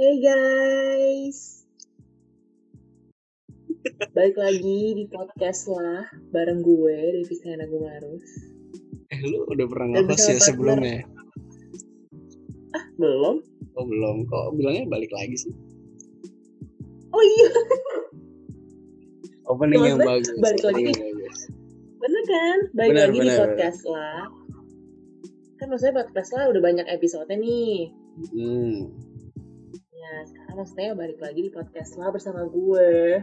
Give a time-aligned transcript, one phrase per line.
[0.00, 1.60] Hey guys,
[4.16, 8.24] balik lagi di podcast lah bareng gue Devi Sena Gumarus.
[9.12, 10.98] Eh lu udah pernah bersama ya sebelumnya?
[12.72, 13.44] Ah belum?
[13.76, 15.52] Oh belum, kok bilangnya balik lagi sih?
[17.12, 17.48] Oh iya,
[19.52, 20.32] Opening yang bagus.
[20.40, 20.96] balik lagi.
[20.96, 21.38] bagus.
[22.00, 22.58] bener kan?
[22.72, 24.32] Balik Bener, lagi di bener, podcast lah.
[25.60, 27.92] Kan maksudnya podcast lah udah banyak episode nih.
[28.32, 29.09] Hmm.
[30.10, 33.22] Ya sekarang maksudnya balik lagi di podcast lah bersama gue.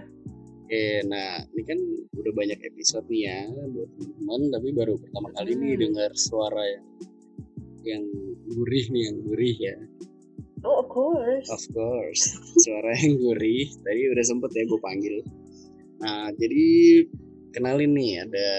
[0.63, 1.79] Oke, nah ini kan
[2.15, 3.39] udah banyak episode nih ya
[3.75, 5.83] buat teman-teman, tapi baru pertama kali nih Hmm.
[5.83, 6.85] dengar suara yang
[7.83, 8.03] yang
[8.47, 9.75] gurih nih, yang gurih ya.
[10.63, 11.51] Oh of course.
[11.51, 12.23] Of course,
[12.63, 13.67] suara yang gurih.
[13.83, 15.15] Tadi udah sempet ya gue panggil.
[15.99, 16.67] Nah, jadi
[17.51, 18.49] kenalin nih ada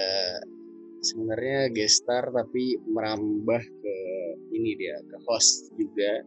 [1.01, 3.95] sebenarnya guest star tapi merambah ke
[4.53, 6.21] ini dia ke host juga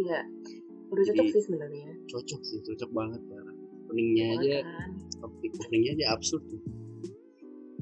[0.00, 0.20] Iya,
[0.90, 1.88] udah cocok Jadi- sih sebenarnya.
[2.06, 4.90] cocok sih cocok banget karena openingnya aja Kan?
[5.16, 6.60] topik openingnya aja absurd tuh.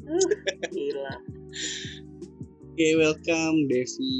[0.05, 0.25] Uh,
[0.70, 1.14] gila.
[2.69, 4.14] Oke welcome Devi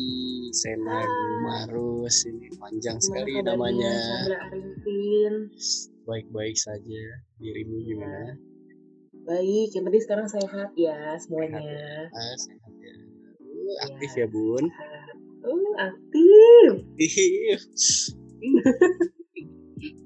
[0.53, 1.07] Sena Hai.
[1.07, 3.95] Gumarus ini panjang sekali Gimana kabarnya, namanya
[6.03, 7.03] baik-baik saja
[7.39, 8.35] dirimu gimana
[9.23, 11.61] Baik, yang penting sekarang sehat ya semuanya.
[12.09, 12.95] ah sehat ya
[13.39, 14.65] Uh, aktif ya bun
[15.39, 16.71] Uh, aktif.
[16.99, 17.57] Iya.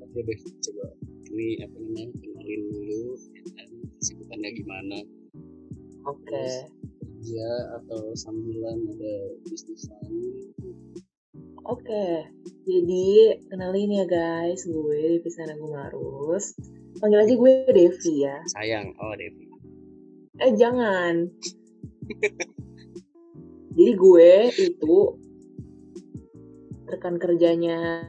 [0.02, 0.86] Oke deh, coba
[1.33, 3.02] ini apa namanya kenalin dulu
[3.56, 3.69] kan,
[4.00, 4.98] kesibukannya gimana
[6.05, 6.44] Oke.
[7.00, 7.48] kerja
[7.80, 9.14] atau sambilan ada
[9.48, 10.25] bisnis lain
[11.62, 12.27] Oke.
[12.66, 16.58] Jadi, kenalin ya guys, gue Devi Sana Gumarus.
[16.98, 18.42] Panggil aja gue Devi ya.
[18.50, 19.47] sayang oh Devi
[20.42, 21.30] Eh, jangan.
[23.78, 24.94] Jadi gue itu
[26.92, 28.04] rekan kerjanya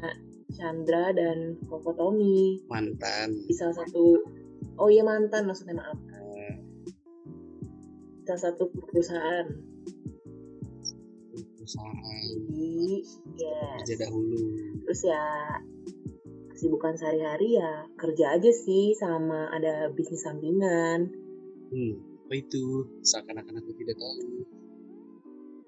[0.51, 2.61] Chandra dan Koko Tommy.
[2.67, 3.47] Mantan.
[3.47, 4.21] Di salah satu
[4.77, 5.97] oh iya mantan maksudnya maaf.
[6.13, 6.55] Eh,
[8.27, 9.47] salah satu perusahaan.
[11.31, 12.27] Perusahaan.
[12.51, 13.01] Jadi
[13.39, 14.39] yes kerja dahulu.
[14.83, 15.23] Terus ya
[16.53, 21.09] kesibukan sehari-hari ya kerja aja sih sama ada bisnis sampingan.
[21.73, 21.93] Hmm,
[22.27, 22.85] apa itu?
[23.01, 24.21] Seakan-akan aku tidak tahu.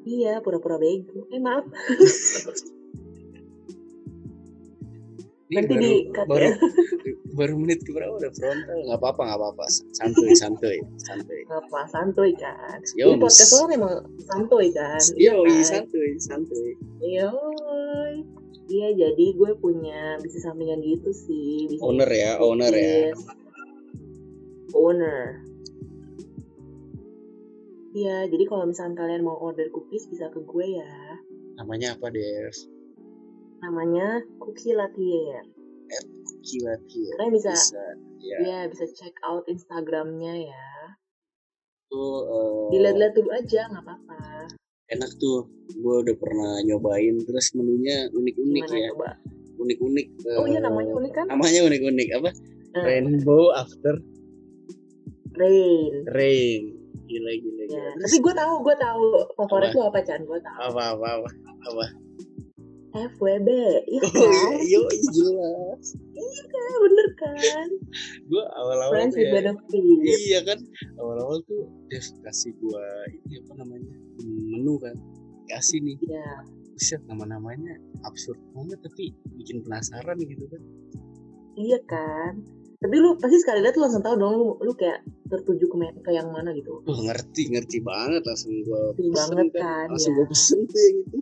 [0.05, 1.25] Iya pura-pura bego.
[1.33, 1.65] Eh maaf
[5.53, 5.91] nanti baru, di
[6.25, 6.47] baru,
[7.37, 12.79] baru menit keberapa udah frontal nggak apa-apa nggak apa-apa santuy santuy santuy apa santuy kan
[12.97, 13.93] Yo, ini podcast lo memang
[14.25, 15.61] santuy kan yo kan?
[15.61, 16.73] santuy santuy
[17.05, 18.25] Yoi.
[18.65, 21.69] Iya, jadi gue punya bisnis sampingan gitu sih.
[21.69, 23.13] bisnis owner ya owner ya.
[24.73, 25.45] Owner.
[27.93, 30.91] Iya, jadi kalau misalnya kalian mau order cookies bisa ke gue ya.
[31.55, 32.51] namanya apa Dev
[33.65, 35.41] Namanya Cookie Latier.
[36.45, 37.81] gila gila Kalian bisa, bisa
[38.21, 40.67] ya ya bisa check out Instagramnya ya.
[41.85, 44.19] itu eh, Dilihat-lihat dulu aja, nggak apa-apa.
[44.85, 49.09] enak tuh gue udah pernah nyobain terus menunya unik-unik Gimana ya coba?
[49.57, 50.05] unik-unik
[50.37, 51.25] Oh iya eh, namanya unik kan?
[51.25, 52.29] namanya unik-unik apa
[52.75, 53.97] Nah, rainbow after
[55.33, 55.93] Rain.
[56.07, 56.61] rain
[57.09, 59.77] gila gila gila Ya, Terus tapi gue tahu, gue tahu favorit Apa?
[59.77, 60.21] lu apa Chan?
[60.21, 60.57] Gue tahu.
[60.61, 61.29] apa apa apa
[61.65, 61.85] apa
[62.95, 63.49] FWB,
[63.85, 64.55] iya oh kan?
[64.63, 65.83] iya yo jelas
[66.15, 66.43] Iya,
[66.79, 67.67] bener kan?
[68.23, 69.83] gue awal-awal Friends with ya benefit.
[70.23, 70.59] iya kan
[70.95, 72.79] awal-awal tuh Dev kasih gua
[73.11, 74.95] ini apa namanya menu kan
[75.45, 76.47] kasih nih Iya.
[76.71, 80.63] buset nama-namanya absurd banget tapi bikin penasaran gitu kan
[81.53, 82.43] Iya kan?
[82.75, 86.11] Tapi lu pasti sekali lihat lu langsung tahu dong lu, lu kayak tertuju ke, ke
[86.11, 86.83] yang mana gitu.
[86.83, 90.17] Wah ngerti ngerti banget langsung gua Ngerti pesen banget kan, langsung ya.
[90.17, 91.17] gua pesen tuh yang itu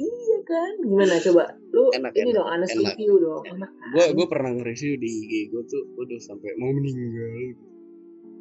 [0.00, 0.72] Iya kan?
[0.80, 1.44] Gimana coba?
[1.70, 2.94] Lu Enak, ini enak, dong honest enak.
[2.96, 3.42] review dong.
[3.44, 3.88] Enak kan?
[3.92, 7.52] gua gua pernah nge-review di IG gua tuh waduh sampai mau meninggal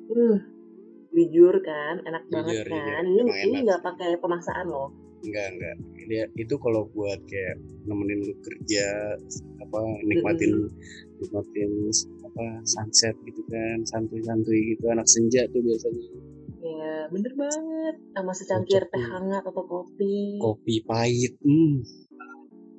[0.10, 0.38] Hmm,
[1.12, 2.68] jujur kan, enak Jujur, banget jujur.
[2.72, 3.04] kan.
[3.06, 4.90] Ini Emang ini nggak pakai pemaksaan loh.
[5.20, 5.76] enggak enggak
[6.08, 8.88] dia itu kalau buat kayak nemenin lu kerja
[9.60, 10.72] apa nikmatin
[11.20, 11.72] nikmatin
[12.24, 16.08] apa sunset gitu kan santuy-santuy gitu anak senja tuh biasanya
[16.60, 17.96] Ya bener banget.
[18.12, 20.38] Sama secangkir teh hangat atau kopi.
[20.38, 21.84] kopi pahit hmm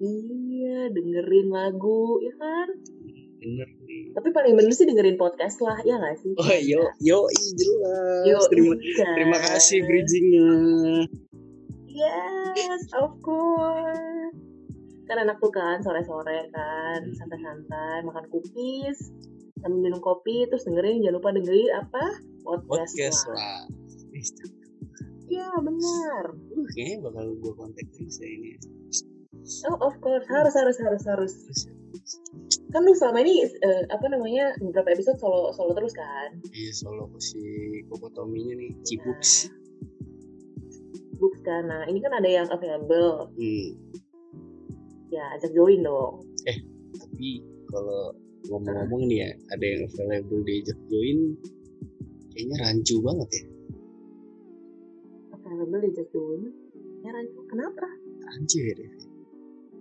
[0.00, 2.68] Iya, dengerin lagu, ya kan?
[3.40, 6.32] bener nih Tapi paling bener sih dengerin podcast lah, ya nggak sih?
[6.36, 7.18] oh yo yo
[7.56, 9.04] jelas Yo, terima iya.
[9.16, 10.48] terima kasih bridgingnya
[11.90, 14.36] Yes, of course.
[15.04, 17.16] Kan enak tuh kan sore-sore kan, Hmm.
[17.16, 19.10] santai-santai makan cookies,
[19.60, 22.04] sambil minum kopi, terus dengerin jangan lupa dengerin apa?
[22.44, 23.60] Podcast, podcast lah.
[24.16, 24.60] Ih, cakep.
[25.30, 26.24] Ya benar.
[26.34, 28.58] Uh, kayaknya bakal gue kontak terus ya ini.
[29.70, 30.26] Oh of course.
[30.26, 31.32] Harus harus harus harus.
[31.54, 31.72] ya,
[32.74, 36.34] kan lu selama ini eh, apa namanya beberapa episode solo solo terus kan?
[36.50, 37.38] Iya solo si
[37.86, 39.50] kokotominya nih Cibuks
[41.20, 41.44] books.
[41.44, 41.68] Kan.
[41.68, 43.28] Nah ini kan ada yang available.
[43.36, 43.68] Hmm.
[45.10, 46.22] ya ajak join dong.
[46.96, 48.14] Tapi kalau
[48.48, 50.56] ngomong-ngomong nih ya ada yang available di
[50.88, 51.18] join
[52.32, 53.44] kayaknya rancu banget ya.
[55.36, 56.42] Available ajak join?
[57.04, 57.38] Ya rancu.
[57.48, 57.86] Kenapa?
[58.24, 59.10] Rancu ya deh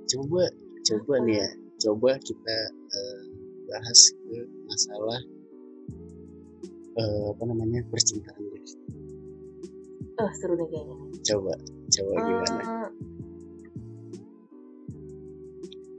[0.09, 0.43] coba
[0.81, 1.47] coba nih ya
[1.85, 3.21] coba kita eh,
[3.69, 5.21] bahas ke masalah
[6.97, 8.73] eh, apa namanya percintaan guys
[10.19, 10.95] oh seru nih kayaknya.
[11.31, 11.53] Coba
[11.95, 12.59] coba gimana?
[12.59, 12.87] Eh,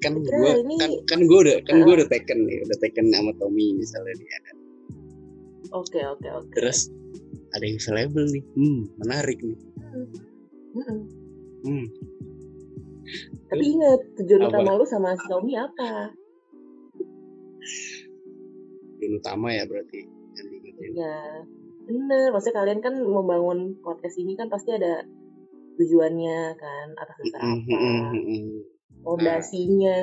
[0.00, 3.32] kan gue ini- kan kan gue udah kan gue udah taken nih udah taken sama
[3.37, 4.50] Tommy misalnya nih ada
[5.70, 6.52] oke oke oke.
[6.56, 6.88] Terus
[7.50, 8.44] ada yang available nih.
[8.55, 9.58] Hmm menarik nih.
[10.70, 10.99] Mm-mm.
[11.67, 11.87] hmm.
[13.50, 14.50] Tapi ingat tujuan Apa?
[14.55, 16.14] utama lu sama si Tommy apa?
[19.02, 20.91] Yang utama ya berarti yang diingetin.
[20.94, 21.19] Ya
[21.85, 22.31] bener.
[22.31, 25.02] Maksudnya kalian kan membangun podcast ini kan pasti ada
[25.75, 28.80] tujuannya kan atas dasar apa.
[29.05, 29.99] Fondasinya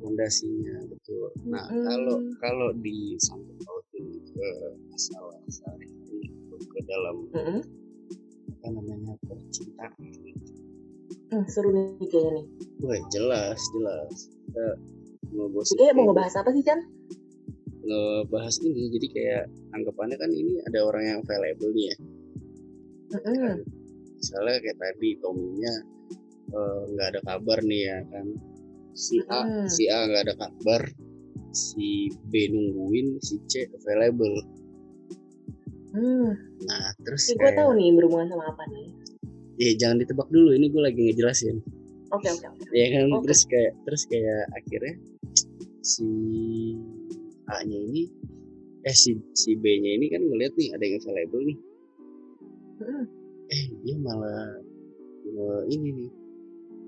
[0.00, 1.84] fondasinya betul nah Mm-mm.
[1.84, 4.48] kalau kalau disangkut pautin ke
[4.92, 7.60] masalah sehari-hari ke dalam Mm-mm.
[8.62, 9.92] apa namanya percintaan
[11.26, 12.46] Hmm, seru nih kayaknya nih
[12.86, 14.66] Wah jelas jelas kita
[15.34, 16.80] ngegosip Jadi kayak mau ngebahas apa sih Chan?
[17.82, 19.44] ngebahas ini jadi kayak
[19.74, 21.96] anggapannya kan ini ada orang yang available nih ya
[23.10, 23.38] Mm-mm.
[23.42, 23.58] kan
[24.22, 25.74] misalnya kayak tadi Tominya
[26.56, 28.26] eh, nggak ada kabar nih ya kan
[28.96, 29.68] si A Mm.
[29.68, 30.82] si A nggak ada kabar
[31.52, 31.88] si
[32.26, 34.36] B nungguin si C available
[35.92, 36.28] Hmm,
[36.62, 38.84] nah terus gue tahu nih berhubungan sama apa nih.
[39.56, 41.56] ya jangan ditebak dulu ini gue lagi ngejelasin
[42.12, 42.68] Oke oke oke.
[42.70, 43.24] ya kan Oke.
[43.24, 44.94] terus kayak terus kayak akhirnya
[45.80, 46.08] si
[47.48, 48.12] A nya ini
[48.82, 51.58] eh si si B nya ini kan ngeliat nih ada yang available nih
[52.76, 53.04] Mm-mm.
[53.48, 54.60] eh dia malah
[55.24, 56.10] eh, ini nih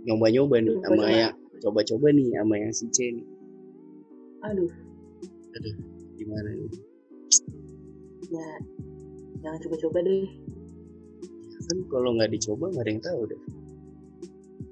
[0.08, 1.12] nyoba-nyoba nih sama Coba-coba.
[1.12, 3.26] yang coba-coba nih sama yang si C nih
[4.40, 4.70] Aduh,
[6.16, 6.70] gimana nih
[8.28, 8.48] ya
[9.40, 10.24] jangan coba-coba deh.
[11.68, 13.40] kan kalau nggak dicoba nggak ada yang tahu deh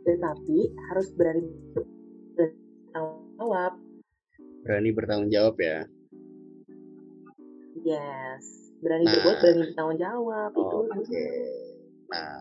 [0.07, 1.51] Tetapi harus berani
[2.33, 3.73] bertanggung jawab.
[4.63, 5.79] berani bertanggung jawab ya
[7.77, 9.13] Yes, berani Nah.
[9.15, 10.51] berbuat, berani bertanggung jawab.
[10.51, 11.27] Itu oke
[12.07, 12.39] nah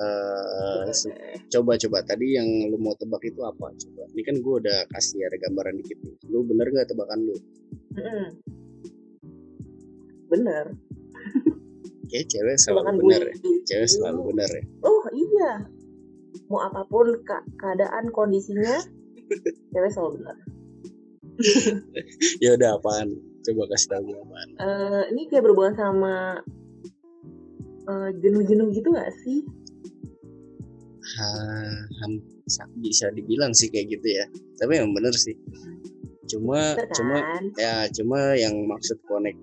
[0.00, 1.12] eh se-
[1.48, 3.68] coba-coba tadi yang lu mau tebak itu apa?
[3.70, 4.02] Coba.
[4.08, 6.16] Ini kan gue udah kasih ada gambaran dikit nih.
[6.26, 7.36] Lu bener gak tebakan lu?
[7.92, 8.26] Mm-mm.
[10.26, 10.64] Bener.
[12.06, 13.34] kayak cewek selalu Tebakan bener ya.
[13.36, 14.62] gue cewek itu- selalu bener ya.
[14.82, 15.50] Oh iya.
[16.46, 18.82] Mau apa pun ka- keadaan kondisinya,
[19.70, 20.36] cewek selalu benar.
[22.42, 23.08] ya udah apaan?
[23.40, 24.48] Coba kasih tahu gue apaan.
[24.56, 26.14] Eh, ini kayak berhubungan sama
[27.84, 29.46] eh, jenuh-jenuh gitu gak sih?
[31.20, 32.06] Ha,
[32.80, 34.24] bisa dibilang sih kayak gitu ya
[34.56, 35.36] tapi emang bener sih
[36.30, 37.44] cuma Bener cuma kan?
[37.58, 39.38] ya cuma yang maksud connect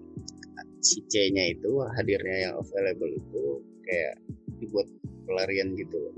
[0.81, 1.69] si C nya itu
[1.99, 3.43] hadirnya yang available itu
[3.83, 4.13] kayak
[4.59, 4.87] dibuat
[5.27, 6.15] pelarian gitu loh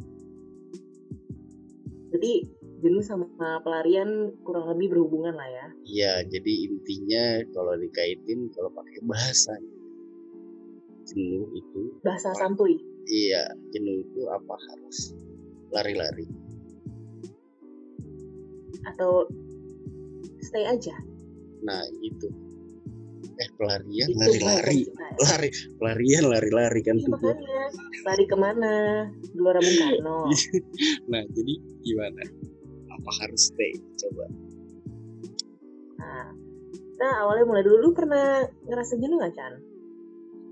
[2.10, 2.42] Jadi
[2.82, 3.30] jenuh sama
[3.62, 5.66] pelarian kurang lebih berhubungan lah ya.
[5.86, 7.24] Iya, jadi intinya
[7.54, 9.54] kalau dikaitin kalau pakai bahasa
[11.06, 12.82] jenuh itu, Bahasa santuy.
[13.06, 15.14] iya jenuh itu apa harus
[15.74, 16.26] lari-lari?
[18.90, 19.30] Atau
[20.44, 20.96] stay aja.
[21.64, 22.28] Nah itu,
[23.40, 24.88] eh pelarian lari-lari,
[25.20, 27.36] lari pelarian lari-lari kan Iya, tuh
[28.08, 29.08] lari ke mana?
[29.36, 30.20] Gelora Bung Karno.
[31.12, 32.24] Nah jadi gimana?
[32.90, 33.76] Apa harus stay?
[34.00, 34.26] Coba.
[36.00, 36.28] Nah,
[37.00, 39.54] nah awalnya mulai dulu lu pernah ngerasa jenuh gak Chan?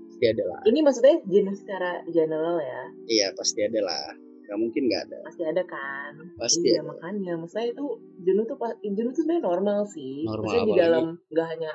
[0.08, 0.60] Pasti ada lah.
[0.66, 2.82] Ini maksudnya jenuh secara general ya.
[3.08, 4.27] Iya pasti ada lah.
[4.48, 5.18] Gak mungkin nggak ada.
[5.28, 6.12] Pasti ada kan?
[6.40, 6.88] Pasti iya ada.
[6.88, 7.84] makanya, maksudnya itu
[8.24, 10.24] jenuh tuh pa- jenuh tuh sebenarnya normal sih.
[10.24, 11.72] Normal, maksudnya di dalam gak hanya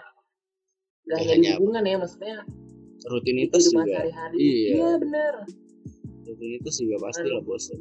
[1.03, 2.35] gak Nggak hanya hanya hubungan ya, maksudnya
[3.03, 3.83] Rutinitas juga.
[3.85, 4.35] sehari-hari.
[4.39, 4.89] Iya.
[4.97, 5.33] bener.
[6.23, 7.79] Rutinitas juga pasti lah bosan.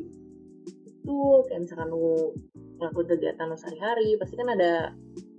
[1.02, 2.34] Tuh kayak misalkan lu
[2.76, 4.72] ngelakuin kegiatan lu sehari-hari, pasti kan ada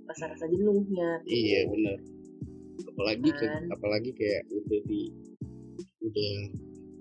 [0.04, 1.20] rasa-rasa jenuhnya.
[1.22, 1.30] tuh.
[1.30, 1.98] Iya benar.
[2.84, 3.62] Apalagi ke, Kan.
[3.70, 5.02] apalagi kayak udah di
[6.00, 6.32] udah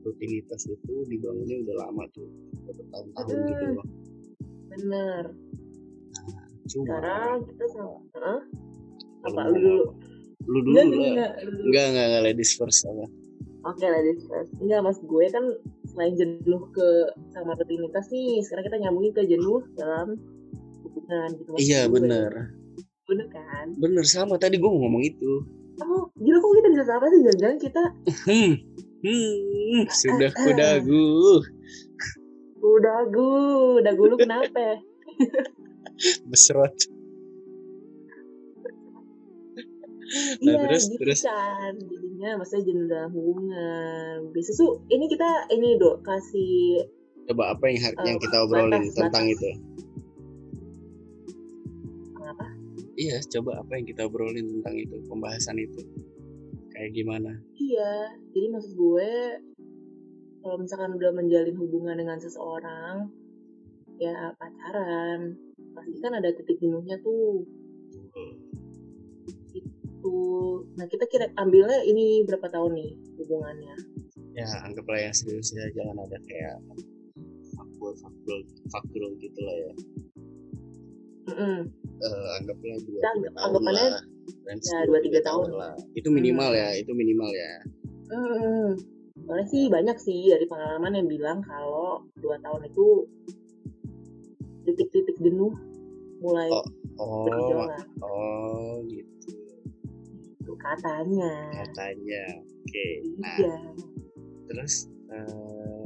[0.03, 2.27] rutinitas itu dibangunnya udah lama tuh,
[2.63, 3.48] udah bertahun-tahun Mm.
[3.50, 3.88] gitu loh.
[4.69, 5.24] Bener.
[6.63, 8.36] Cuma Sekarang kita sama, kalau
[9.24, 9.83] apa lu dulu?
[10.43, 11.31] Lu dulu Enggak, enggak, enggak.
[11.63, 13.05] Enggak, enggak, enggak ladies first apa.
[13.63, 14.51] Oke lah first.
[14.60, 15.45] Enggak mas gue kan
[15.88, 16.88] selain jenuh ke
[17.31, 20.19] sama rutinitas nih, sekarang kita nyambungin ke jenuh dalam
[20.83, 21.50] hubungan gitu.
[21.51, 21.93] maksud Iya gue.
[22.00, 22.31] bener.
[23.77, 25.43] bener sama tadi gue mau ngomong itu
[25.83, 27.19] Oh, gila kok kita bisa sama sih?
[27.25, 27.83] Jangan-jangan kita
[29.03, 29.36] hmm
[29.75, 30.41] hmm sudah Eh, eh.
[30.41, 31.05] kudagu
[32.63, 33.29] udah gu,
[33.83, 34.79] udah gu lu kenapa?
[36.31, 36.74] besrot
[40.45, 41.25] Nah, iya, terus, gitu terus.
[41.25, 41.74] kan.
[41.79, 44.29] Jadinya maksudnya jenuh dalam hubungan.
[44.29, 46.86] Bisa tuh, ini kita ini dok kasih
[47.25, 49.33] coba apa yang Eh, yang kita obrolin batas, tentang batas.
[49.33, 49.50] itu
[52.19, 52.45] apa?
[52.93, 55.81] iya coba apa yang kita obrolin tentang itu pembahasan itu
[56.74, 57.94] kayak gimana Iya,
[58.30, 59.10] jadi maksud gue
[60.39, 63.08] kalau misalkan udah menjalin hubungan dengan seseorang,
[63.96, 65.39] ya pacaran,
[65.72, 67.48] pasti kan ada titik jenuhnya tuh.
[70.03, 73.75] Tuh, nah kita kira ambilnya ini berapa tahun nih hubungannya?
[74.34, 76.58] ya anggaplah yang serius ya jangan ada kayak
[77.53, 77.94] faktor
[78.68, 79.74] faktor gitu lah ya
[81.24, 81.58] Mm-mm.
[81.96, 84.03] Eh, anggaplah dua tiga anggap- tahun anggapannya lah
[84.44, 85.60] Range ya, dua, tiga tahun tahun.
[85.60, 87.53] lah itu minimal ya itu minimal ya
[88.10, 88.68] Mm-mm.
[89.24, 93.08] Soalnya sih banyak sih dari pengalaman yang bilang kalau dua tahun itu
[94.63, 95.53] titik-titik jenuh
[96.20, 96.63] mulai Oh,
[97.00, 97.86] oh bergejolak.
[98.00, 99.32] oh gitu
[100.39, 101.32] Itu katanya.
[101.62, 102.88] katanya oke
[103.18, 103.56] nah Iya.
[104.46, 104.74] terus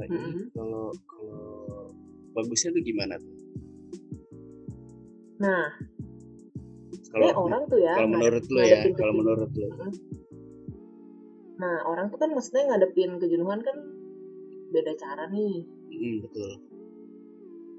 [0.04, 0.44] ini Mm-mm.
[0.52, 1.92] kalau kalau
[2.32, 3.34] bagusnya tuh gimana tuh
[5.38, 5.70] Nah,
[7.08, 9.68] kalau orang tuh ya kalau menurut lu ya kalau menurut lu
[11.58, 13.76] Nah orang tuh kan maksudnya ngadepin kejenuhan kan
[14.70, 15.66] beda cara nih.
[15.90, 16.50] Hmm, betul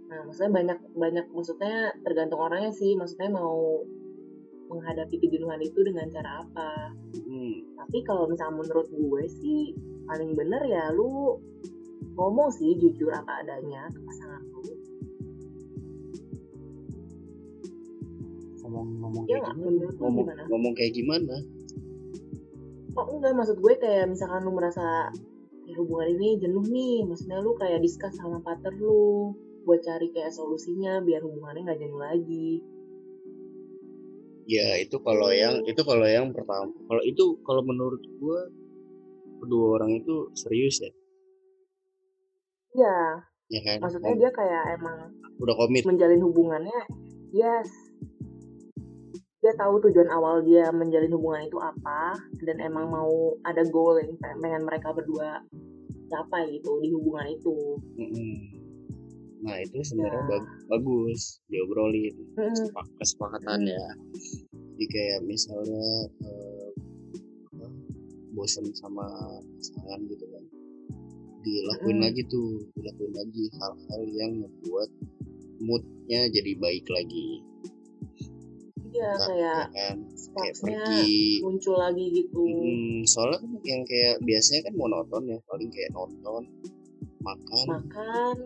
[0.10, 2.98] Nah maksudnya banyak banyak maksudnya tergantung orangnya sih.
[2.98, 3.86] Maksudnya mau
[4.70, 6.94] menghadapi kejenuhan itu dengan cara apa.
[7.14, 9.74] Hmm, Tapi kalau misalnya menurut gue sih
[10.06, 11.38] paling bener ya lu
[12.18, 14.76] ngomong sih jujur apa adanya ke pasangan lu.
[18.70, 19.56] Ngomong-ngomong Iya kayak nggak?
[19.58, 20.44] gimana ngomong gimana?
[20.48, 21.36] ngomong kayak gimana
[22.94, 25.08] Oh enggak maksud gue kayak misalkan lu merasa
[25.64, 27.06] kayak hubungan ini jenuh nih.
[27.06, 29.32] Maksudnya lu kayak discuss sama partner lu
[29.64, 32.50] buat cari kayak solusinya biar hubungannya nggak jenuh lagi.
[34.50, 35.70] ya itu kalau yang Hmm.
[35.70, 38.50] itu kalau yang pertama kalau itu kalau menurut gua
[39.38, 40.90] kedua orang itu serius ya
[42.70, 42.98] Iya,
[43.50, 46.82] ya kan maksudnya dia kayak emang udah komit menjalin hubungannya,
[47.30, 47.70] yes.
[49.40, 52.12] Dia tahu tujuan awal dia menjalin hubungan itu apa
[52.44, 53.08] dan emang mau
[53.42, 55.40] ada goal yang pe- pengen mereka berdua
[56.08, 57.56] capai gitu di hubungan itu.
[57.96, 58.34] Mm-mm.
[59.40, 60.28] nah itu sebenarnya Ya.
[60.28, 62.12] bag- bagus diobrolin.
[62.36, 63.88] Sepak- kesepakatan ya
[64.52, 65.88] jadi kayak misalnya
[66.20, 66.68] eh,
[67.50, 67.68] apa,
[68.30, 69.08] bosen sama
[69.56, 70.44] pasangan gitu kan
[71.40, 72.04] dilakuin Mm.
[72.04, 74.92] lagi tuh dilakuin lagi hal-hal yang membuat
[75.58, 77.40] moodnya jadi baik lagi
[78.90, 79.98] Iya kayak ya kan
[80.36, 82.42] kayak pergi muncul lagi gitu.
[82.42, 86.42] Hmm, soalnya kan yang kayak biasanya kan monoton ya paling kayak nonton
[87.20, 88.38] makan Makan,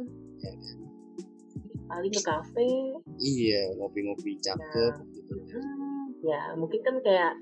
[0.41, 0.77] ya kan?
[1.83, 2.71] paling ke kafe.
[3.21, 5.05] iya ngopi-ngopi cakep Nah.
[5.13, 7.33] gitu Hmm, ya mungkin kan kayak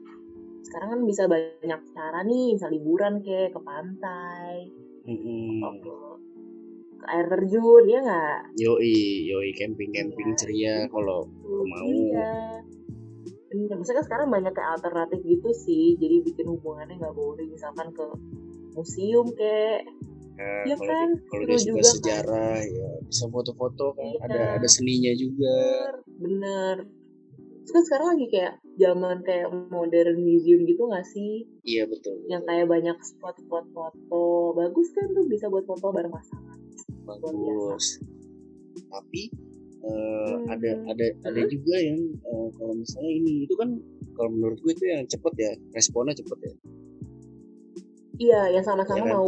[0.62, 4.70] sekarang kan bisa banyak cara nih, misal liburan kayak ke pantai,
[5.04, 5.60] Mm-mm.
[5.82, 5.96] ke,
[7.00, 8.40] ke air terjun, ya nggak?
[8.56, 10.38] yoi yoi camping camping Iya.
[10.38, 11.88] ceria kalau Kalau mau.
[11.88, 12.32] Iya.
[13.52, 17.92] Bener, maksudnya kan sekarang banyak kayak alternatif gitu sih, jadi bikin hubungannya nggak boleh misalkan
[17.92, 18.06] ke
[18.74, 19.84] museum kayak,
[20.42, 21.94] Nah, Iya kalau kan, kalau seru dia suka juga kan.
[21.94, 24.18] sejarah ya bisa foto-foto kan Iya.
[24.26, 26.76] ada ada seninya juga bener, bener.
[27.70, 31.46] Kan sekarang lagi kayak zaman kayak modern museum gitu nggak sih?
[31.62, 32.50] iya betul, Yang betul.
[32.50, 34.26] kayak banyak spot-spot foto,
[34.58, 36.58] bagus kan tuh bisa buat foto bareng pasangan.
[37.06, 37.86] bagus
[38.88, 39.30] tapi
[39.82, 40.46] eh, Hmm.
[40.54, 43.70] ada ada ada juga yang eh, kalau misalnya ini itu kan
[44.14, 46.54] kalau menurut gue itu yang cepet ya responnya cepet ya
[48.22, 49.14] Iya, yang sama-sama Iya kan?
[49.18, 49.28] mau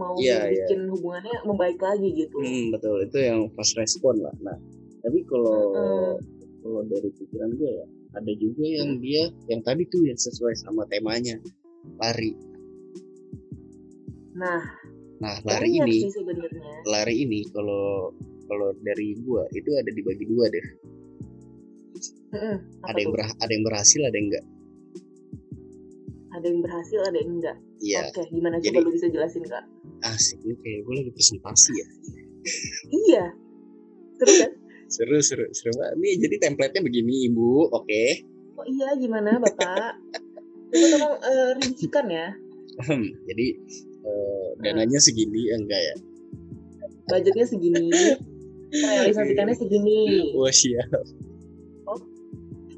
[0.00, 0.48] mau iya.
[0.48, 2.40] bikin hubungannya membaik lagi gitu.
[2.40, 4.32] Hmm, betul itu yang fast respon lah.
[4.40, 4.56] Nah,
[5.04, 6.12] tapi kalau Heeh.
[6.64, 7.84] kalau dari pikiran gue ya
[8.16, 11.36] ada juga yang dia yang tadi tuh yang sesuai sama temanya
[12.00, 12.32] lari.
[14.40, 14.62] Nah,
[15.20, 16.08] Nah, lari ini
[16.88, 18.08] lari ini kalau
[18.50, 20.66] kalau dari gua itu ada dibagi dua deh.
[22.80, 24.46] Apa Ada yang berha- ada yang berhasil, ada yang enggak.
[26.30, 27.56] ada yang berhasil, ada yang enggak.
[27.80, 29.64] Iya, Oke, gimana Jadi- coba lu bisa jelasin kak?
[30.00, 31.86] asik ini kayak gue lagi presentasi ya.
[32.88, 33.24] Iya,
[34.16, 34.50] seru kan?
[34.88, 35.94] Seru seru seru banget.
[35.98, 37.68] Nih jadi template-nya begini, Ibu.
[37.70, 38.24] Oke.
[38.54, 40.00] Oh iya, gimana bapak?
[40.70, 42.26] Coba tolong eh, rincikan ya.
[43.26, 43.46] jadi
[44.00, 45.94] eh, dananya segini enggak ya?
[47.06, 47.90] Budgetnya segini,
[48.72, 49.98] realisasikannya segini.
[50.34, 50.90] Wah siap.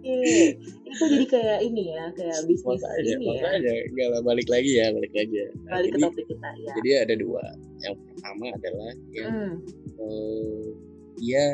[0.02, 3.30] Iya, itu jadi kayak ini ya, kayak bisnis makanya ini ya.
[3.38, 6.48] makanya nggak lah balik lagi ya balik lagi ya Nah, Balik ke jadi, topik kita
[6.58, 6.72] ya.
[6.74, 7.42] jadi ada dua
[7.78, 9.52] yang pertama adalah yang Hmm,
[10.02, 10.62] eh,
[11.22, 11.44] dia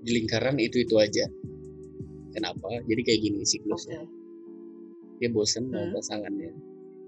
[0.00, 1.28] di lingkaran itu itu aja
[2.32, 3.52] kenapa jadi kayak gini Oke.
[3.52, 4.00] siklusnya
[5.20, 5.92] dia bosan sama Hmm.
[5.92, 6.50] pasangannya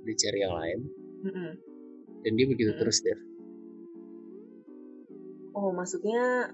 [0.04, 0.78] dia cari yang lain
[1.24, 1.50] Mm-mm.
[2.20, 2.80] dan dia begitu Hmm.
[2.84, 3.16] terus deh
[5.54, 6.50] Oh, maksudnya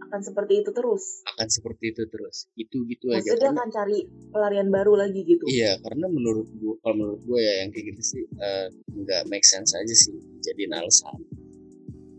[0.00, 1.22] akan seperti itu terus.
[1.28, 5.20] akan seperti itu terus itu gitu aja Maksudnya dia karena akan cari pelarian baru lagi
[5.22, 5.44] gitu.
[5.46, 9.44] iya karena menurut gua kalau menurut gue ya yang kayak gitu sih eh, nggak make
[9.44, 11.14] sense aja sih jadi alasan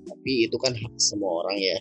[0.03, 1.77] tapi itu kan hak semua orang ya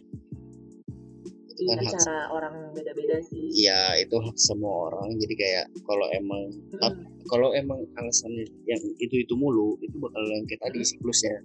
[1.46, 3.44] itu Iya, kan hak cara orang beda-beda sih.
[3.52, 6.42] Iya itu hak semua orang jadi kayak kalau emang
[6.72, 7.04] Mm-mm.
[7.28, 10.88] kalau emang alasannya yang itu itu mulu itu bakal yang kayak tadi Hmm.
[10.88, 11.36] siklusnya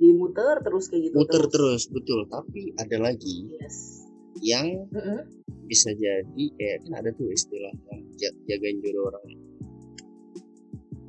[0.00, 1.14] Dimuter terus kayak gitu.
[1.14, 4.00] muter terus betul tapi ada lagi Yes.
[4.40, 5.28] yang Mm-mm.
[5.66, 9.24] bisa jadi kayak kan ada tuh istilah yang ja- jagain jodoh orang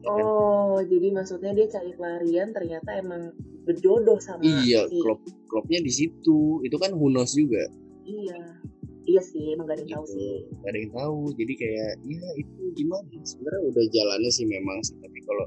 [0.01, 0.25] Ya kan?
[0.25, 3.31] Oh, jadi maksudnya dia cari pelarian ternyata emang
[3.61, 7.61] berjodoh sama iya si klop klopnya di situ itu kan who knows juga
[8.01, 8.59] Iya.
[9.01, 10.33] Iya sih, emang gak ada yang tahu gitu sih.
[10.57, 14.95] Gak ada yang tahu jadi kayak ya itu gimana sebenarnya udah jalannya sih memang sih
[14.97, 15.45] tapi kalau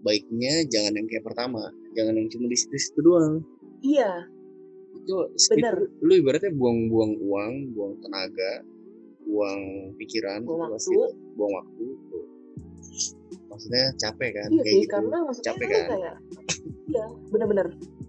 [0.00, 1.62] baiknya jangan yang kayak pertama
[1.92, 3.40] jangan yang cuma di situ-situ doang
[3.78, 4.24] Iya,
[4.96, 5.14] itu
[5.52, 5.76] Bener.
[5.76, 8.52] itu lu ibaratnya buang-buang uang buang tenaga
[9.22, 9.60] buang
[9.94, 10.96] pikiran Buang waktu.
[11.34, 12.24] buang waktu tuh.
[13.46, 15.84] maksudnya capek kan iya kayak sih, gitu karena maksudnya capek kan?
[15.88, 16.14] kayak
[16.86, 17.66] iya, bener-bener.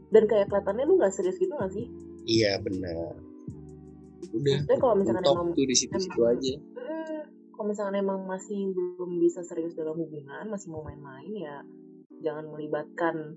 [0.07, 1.85] Dan kayak kelihatannya lu gak serius gitu gak sih?
[2.25, 3.15] iya benar
[4.27, 6.53] udah Maksudnya kalau misalkan emang tuh di situ-situ aja
[7.57, 11.57] kalau misalkan emang masih belum bisa serius dalam hubungan, masih mau main-main ya
[12.21, 13.33] jangan melibatkan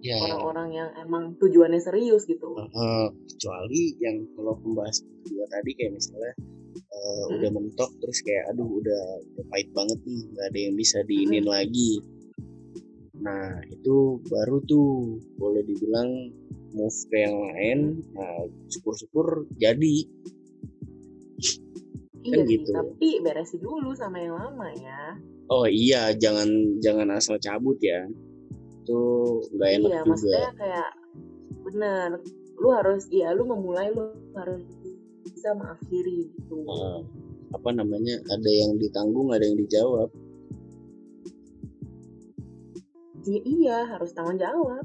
[0.00, 2.56] ya orang-orang yang emang tujuannya serius gitu.
[2.56, 6.32] eh, kecuali yang kalau pembahas kedua tadi kayak misalnya
[6.72, 7.36] eh, Hmm.
[7.36, 11.44] udah mentok terus kayak aduh udah, udah pahit banget nih nggak ada yang bisa diinin
[11.44, 11.52] Hmm.
[11.52, 11.92] lagi
[13.20, 14.88] nah itu baru tuh
[15.36, 16.08] boleh dibilang
[16.72, 17.78] move ke yang lain
[18.16, 18.40] nah
[18.72, 20.08] syukur-syukur jadi
[22.30, 22.70] Iya kan sih, gitu.
[22.70, 25.18] tapi beresin dulu sama yang lama ya.
[25.50, 26.46] oh iya jangan
[26.78, 28.06] jangan asal cabut ya
[28.80, 29.02] itu
[29.54, 30.90] nggak enak iya, juga maksudnya kayak
[31.60, 32.08] bener,
[32.58, 34.62] lu harus ya lu memulai lu harus
[35.26, 36.56] bisa mengakhiri gitu.
[36.64, 37.00] Eh,
[37.50, 40.10] apa namanya ada yang ditanggung ada yang dijawab
[43.20, 44.84] Iya, iya, harus tanggung jawab.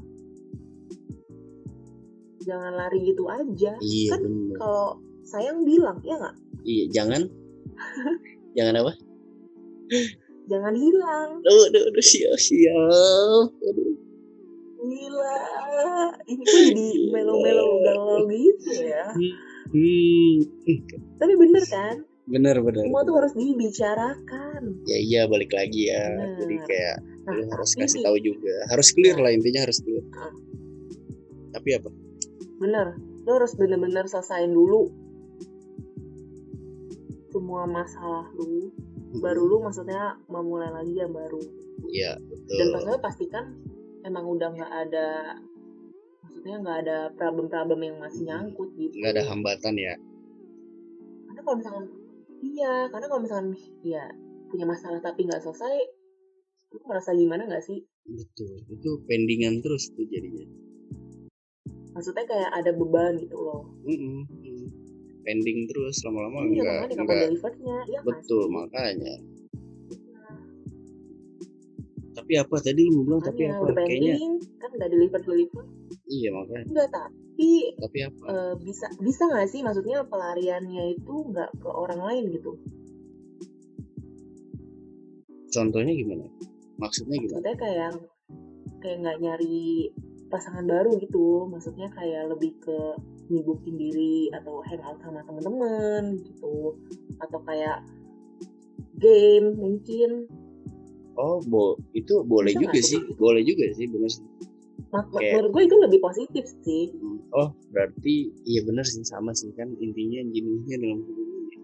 [2.43, 3.73] Jangan lari gitu aja.
[3.79, 4.21] iya Kan
[4.59, 6.35] Kalau sayang bilang, ya nggak?
[6.65, 7.29] Iya jangan
[8.57, 8.93] jangan apa
[10.45, 11.41] Jangan hilang.
[11.41, 13.49] Aduh, aduh, aduh, siap, siap.
[13.49, 13.93] Aduh.
[14.85, 15.37] Gila.
[16.29, 19.09] Ini kok jadi melo-melo galau gitu ya.
[19.73, 20.33] Hmm,
[21.17, 22.05] Tapi bener kan?
[22.25, 22.85] bener, bener.
[22.85, 24.61] Semua tuh harus dibicarakan.
[24.85, 26.05] Ya iya, balik lagi ya.
[26.13, 26.37] Bener.
[26.41, 28.55] Jadi kayak Nah, lu harus tapi kasih tahu juga.
[28.69, 30.05] Harus clear lah intinya harus clear.
[30.13, 30.29] Ah.
[31.57, 31.89] Tapi apa?
[32.61, 32.93] bener.
[33.25, 34.93] Lu harus bener-bener selesain dulu
[37.35, 38.71] semua masalah lu.
[39.19, 41.43] Baru lu maksudnya memulai lagi yang baru.
[41.91, 42.15] Iya,
[42.47, 42.71] Dan betul.
[42.71, 43.45] pastinya pastikan
[44.07, 45.07] emang udah nggak ada
[46.23, 48.95] maksudnya nggak ada problem-problem yang masih nyangkut gitu.
[49.03, 49.93] Nggak ada hambatan ya.
[51.27, 51.85] Karena kalau misalkan
[52.39, 53.49] iya, karena kalau misalkan
[53.83, 54.03] ya
[54.47, 55.75] punya masalah tapi nggak selesai,
[56.71, 57.83] lu merasa gimana nggak sih?
[58.07, 58.63] Betul.
[58.71, 60.47] Itu pendingan terus tuh jadinya.
[61.95, 63.71] Maksudnya kayak ada beban gitu loh.
[63.87, 64.44] Mm-mm, mm.
[65.25, 67.01] Pending terus lama-lama iya, enggak.
[67.01, 67.21] enggak.
[67.33, 68.05] delivernya, ya kan?
[68.05, 69.15] Betul, makanya.
[72.15, 73.59] Tapi apa tadi lu bilang tapi apa?
[73.59, 75.65] udah Kayaknya pending, kan udah deliver deliver.
[76.07, 76.65] iya makanya.
[76.71, 78.23] Enggak, tapi Tapi apa?
[78.29, 82.51] eh, bisa bisa nggak sih maksudnya pelariannya itu nggak ke orang lain gitu?
[85.51, 86.25] Contohnya gimana?
[86.79, 87.39] Maksudnya gimana?
[87.41, 87.91] Maksudnya kayak
[88.83, 89.89] kayak nggak nyari
[90.29, 91.47] pasangan baru gitu.
[91.51, 92.79] Maksudnya kayak lebih ke
[93.27, 96.75] nyibukin diri atau hangout sama temen-temen gitu.
[97.17, 97.81] Atau kayak
[98.95, 100.29] game mungkin.
[101.15, 103.15] Oh, bo itu boleh Bisa juga sih, itu?
[103.15, 104.25] boleh juga sih, bener sih.
[104.91, 106.91] Ma- ma- Kayak- Menurut gue itu lebih positif sih.
[107.31, 111.23] Oh, berarti iya bener sih sama sih kan intinya jenisnya dalam hubungan.
[111.47, 111.59] ya.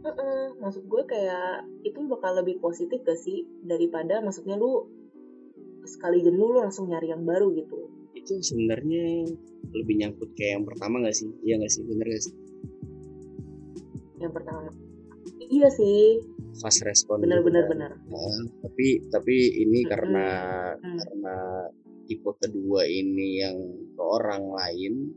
[0.00, 4.88] Heeh, maksud gue kayak itu bakal lebih positif gak sih daripada maksudnya lu
[5.82, 7.89] sekali jenuh lu langsung nyari yang baru gitu.
[8.30, 9.26] Itu sebenarnya
[9.74, 11.26] lebih nyangkut kayak yang pertama gak sih?
[11.42, 12.34] Iya gak sih, bener gak sih?
[14.22, 14.70] Yang pertama,
[15.50, 16.22] iya sih,
[16.62, 17.26] Fast respon.
[17.26, 17.42] kan.
[17.42, 17.90] benar.
[18.06, 19.90] Nah, tapi tapi ini Mm-mm.
[19.90, 20.26] karena
[20.78, 20.94] Mm.
[21.02, 21.36] karena
[22.06, 23.58] tipe kedua ini yang
[23.98, 25.10] ke orang lain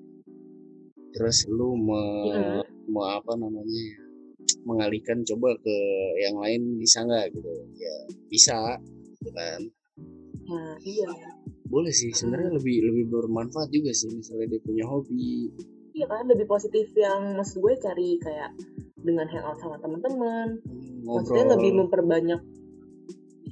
[1.13, 4.01] terus lu me- mau apa namanya ya,
[4.65, 5.77] mengalihkan coba ke
[6.17, 7.95] yang lain bisa nggak gitu ya
[8.25, 8.81] bisa
[9.21, 9.61] gitu kan
[10.49, 11.13] nah iya
[11.73, 15.49] boleh sih sebenarnya lebih lebih bermanfaat juga sih misalnya dia punya hobi.
[15.97, 18.53] Iya kan lebih positif yang maksud gue cari kayak
[19.01, 22.41] dengan hangout sama teman-teman hmm, maksudnya lebih memperbanyak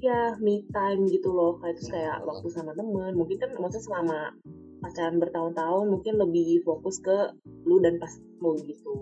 [0.01, 1.57] ya me time gitu loh.
[1.61, 2.27] Kayak terus kayak Hmm.
[2.29, 3.11] waktu sama temen.
[3.17, 4.19] Mungkin kan maksudnya selama
[4.81, 7.37] pacaran bertahun-tahun mungkin lebih fokus ke
[7.69, 8.09] lu dan pas
[8.41, 8.93] lu gitu.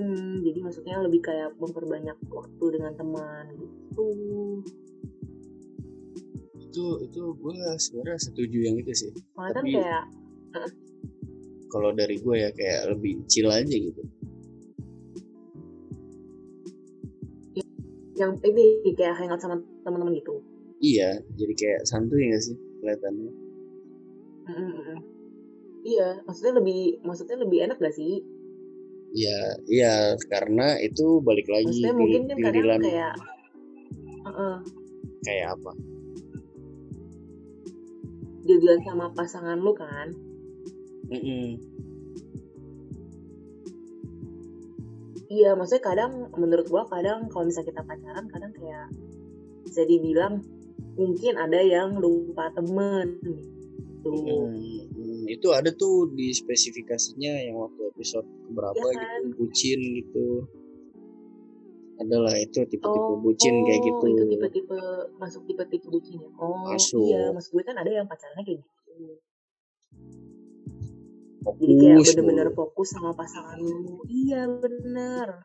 [0.00, 4.08] Mm, jadi maksudnya lebih kayak memperbanyak waktu dengan teman gitu
[6.70, 9.10] itu itu gue sebenarnya setuju yang itu sih.
[9.34, 10.02] Malah Tapi- kayak
[11.66, 14.02] kalau dari gue ya kayak lebih chill aja gitu.
[18.14, 20.38] Yang ini kayak hangout sama teman-teman gitu?
[20.80, 23.32] Iya jadi kayak santuy gak sih kelihatannya?
[24.48, 24.98] Mm, mm, mm.
[25.84, 28.22] iya maksudnya lebih maksudnya lebih enak gak sih?
[29.10, 29.94] Ya iya
[30.28, 33.14] karena itu balik lagi maksudnya di- mungkin kan kadang kayak
[34.20, 34.54] Heeh.
[35.20, 35.72] kayak apa
[38.58, 40.10] jadian sama pasangan lu kan?
[41.10, 41.58] Mm-mm.
[45.30, 48.90] iya maksudnya kadang menurut gua kadang kalau misalnya kita pacaran kadang kayak
[49.62, 50.42] bisa dibilang
[50.98, 54.10] mungkin ada yang lupa temen gitu.
[54.10, 59.20] Mm, mm, itu ada tuh di spesifikasinya yang waktu episode berapa Iya kan?
[59.30, 60.26] gitu bucin gitu
[62.00, 64.04] adalah itu tipe-tipe oh bucin kayak gitu.
[64.08, 64.78] itu tipe-tipe
[65.20, 66.28] masuk tipe-tipe bucin ya?
[66.40, 67.04] Oh Masuk.
[67.04, 68.72] iya maksud gue kan ada yang pacarannya kayak gitu.
[71.60, 74.00] Jadi kayak fokus bener-bener fokus sama pasangan lu.
[74.08, 75.44] Iya bener.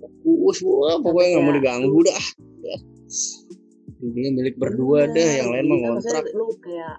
[0.00, 2.24] Fokus wah pokoknya nggak mau diganggu dah.
[4.00, 6.24] Dunia milik berdua Bener, dah yang lain mah kan ngontrak.
[6.32, 6.96] lu kayak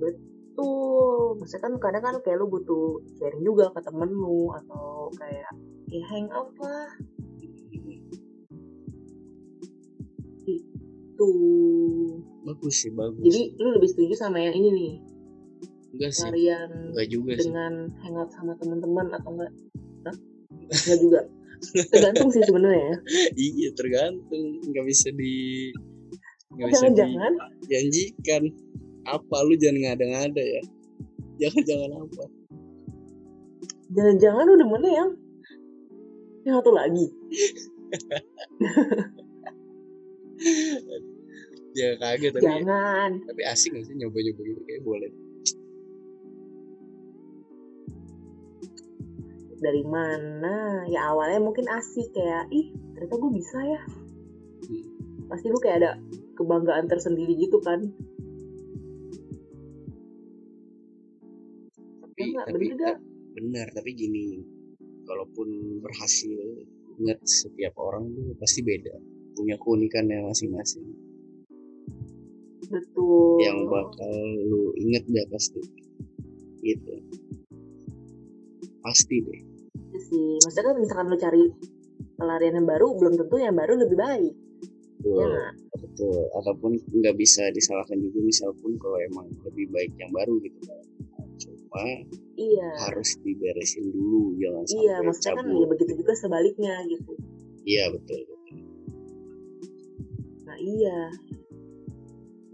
[0.00, 1.36] betul.
[1.40, 5.52] Maksudnya kan kadang kan kayak lu butuh sharing juga ke temen lu atau kayak
[5.86, 6.90] ya hangout lah
[11.16, 11.36] tuh
[12.44, 13.24] bagus sih bagus.
[13.24, 14.92] Jadi lu lebih setuju sama yang ini nih?
[15.96, 16.28] Enggak sih.
[16.28, 17.50] Kalian enggak juga sih.
[17.50, 17.72] dengan
[18.04, 19.52] hangout sama teman-teman atau enggak?
[20.06, 20.16] Hah?
[20.70, 21.20] enggak juga?
[21.90, 22.96] Tergantung sih sebenarnya ya.
[23.48, 24.46] Iya tergantung.
[24.62, 25.34] Nggak bisa di
[26.56, 27.32] nggak bisa jangan-jangan?
[27.64, 28.42] dijanjikan
[29.08, 29.36] apa?
[29.42, 30.62] Lu jangan ngada-ngada ya.
[31.40, 32.24] Jangan-jangan apa?
[33.96, 35.10] Jangan-jangan lu demennya yang
[36.46, 37.06] yang satu lagi.
[41.76, 43.10] Ya kaget tapi jangan.
[43.28, 44.60] tapi asik gak sih nyoba-nyoba gitu?
[44.64, 45.10] Kayak boleh.
[49.56, 50.84] Dari mana?
[50.88, 53.80] Ya awalnya mungkin asik kayak ih ternyata gue bisa ya.
[54.66, 54.84] Hmm.
[55.26, 55.90] pasti lu kayak ada
[56.32, 57.84] kebanggaan tersendiri gitu kan.
[62.00, 62.96] Tapi Ya nggak, tapi bener gak?
[63.36, 64.40] benar tapi gini
[65.06, 66.66] kalaupun berhasil
[67.00, 68.94] ingat setiap orang tuh pasti beda.
[69.36, 70.86] Punya keunikannya masing-masing.
[72.66, 73.38] Betul.
[73.44, 74.14] Yang bakal
[74.48, 75.60] lu inget dah pasti.
[76.64, 76.94] Gitu.
[78.82, 79.40] Pasti deh.
[79.92, 80.28] Iya sih.
[80.42, 81.42] Maksudnya kan misalkan lu cari
[82.16, 84.34] pelarian yang baru belum tentu yang baru lebih baik.
[85.06, 85.52] Ya betul nggak?
[85.84, 86.20] betul.
[86.42, 90.58] Ataupun nggak bisa disalahkan juga misal pun kalau emang lebih baik yang baru gitu.
[90.64, 90.82] kan
[91.76, 91.92] cuma
[92.40, 92.68] iya.
[92.88, 97.12] harus diberesin dulu jangan sampai iya maksudnya kan ya begitu juga sebaliknya gitu.
[97.66, 98.56] Iya betul betul.
[100.46, 100.98] nah iya.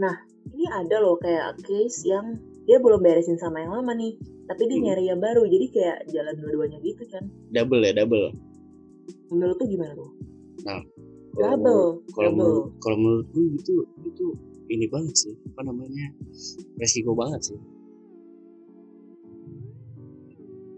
[0.01, 0.15] Nah
[0.51, 4.17] ini ada loh kayak case yang dia belum beresin sama yang lama nih
[4.49, 4.87] tapi dia Hmm.
[4.91, 7.25] nyari yang baru jadi kayak jalan dua-duanya gitu kan.
[7.55, 8.35] Double ya double?
[9.31, 10.11] Menurut tuh gimana tuh?
[10.63, 10.83] Kalau
[11.33, 12.37] double kalau double.
[12.37, 14.27] menurut kalau menurut gue itu itu
[14.69, 16.07] ini banget sih apa namanya
[16.77, 17.59] resiko banget sih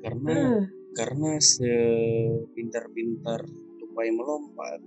[0.04, 0.92] karena hmm.
[0.92, 3.40] karena sepintar-pintar
[3.80, 4.84] tupai melompat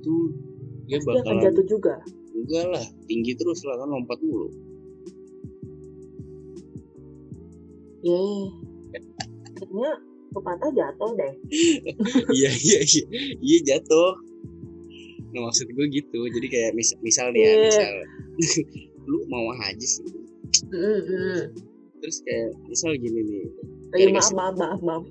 [0.00, 0.32] itu
[0.88, 2.00] dia pasti akan bakalan jatuh juga
[2.32, 4.48] enggak lah tinggi terus lah kan lompat mulu
[8.00, 8.48] Yeay.
[9.60, 9.92] kayaknya
[10.32, 11.36] pepatah jatuh deh
[12.40, 13.04] iya iya iya
[13.44, 14.16] iya jatuh
[15.36, 17.60] nah maksud gue gitu jadi kayak mis misal nih ya Iya.
[17.68, 17.92] misal
[19.10, 20.08] lu mau haji sih
[20.64, 21.69] hmm.
[22.00, 23.46] Terus kayak misal gini nih
[23.90, 25.04] Oh, iya, Nggak maaf maaf maaf maaf.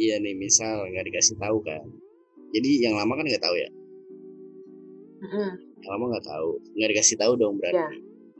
[0.00, 1.84] Iya nih misal nggak dikasih tahu kan.
[2.56, 3.68] Jadi yang lama kan nggak tahu ya?
[5.22, 5.52] Hmm,
[5.84, 6.50] yang lama nggak tahu.
[6.80, 7.76] Nggak dikasih tahu dong berarti.
[7.76, 7.88] Ya.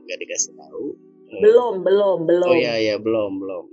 [0.02, 0.84] nggak dikasih tahu
[1.32, 2.48] Eh, belum belum belum.
[2.48, 3.64] Oh iya iya belum belum.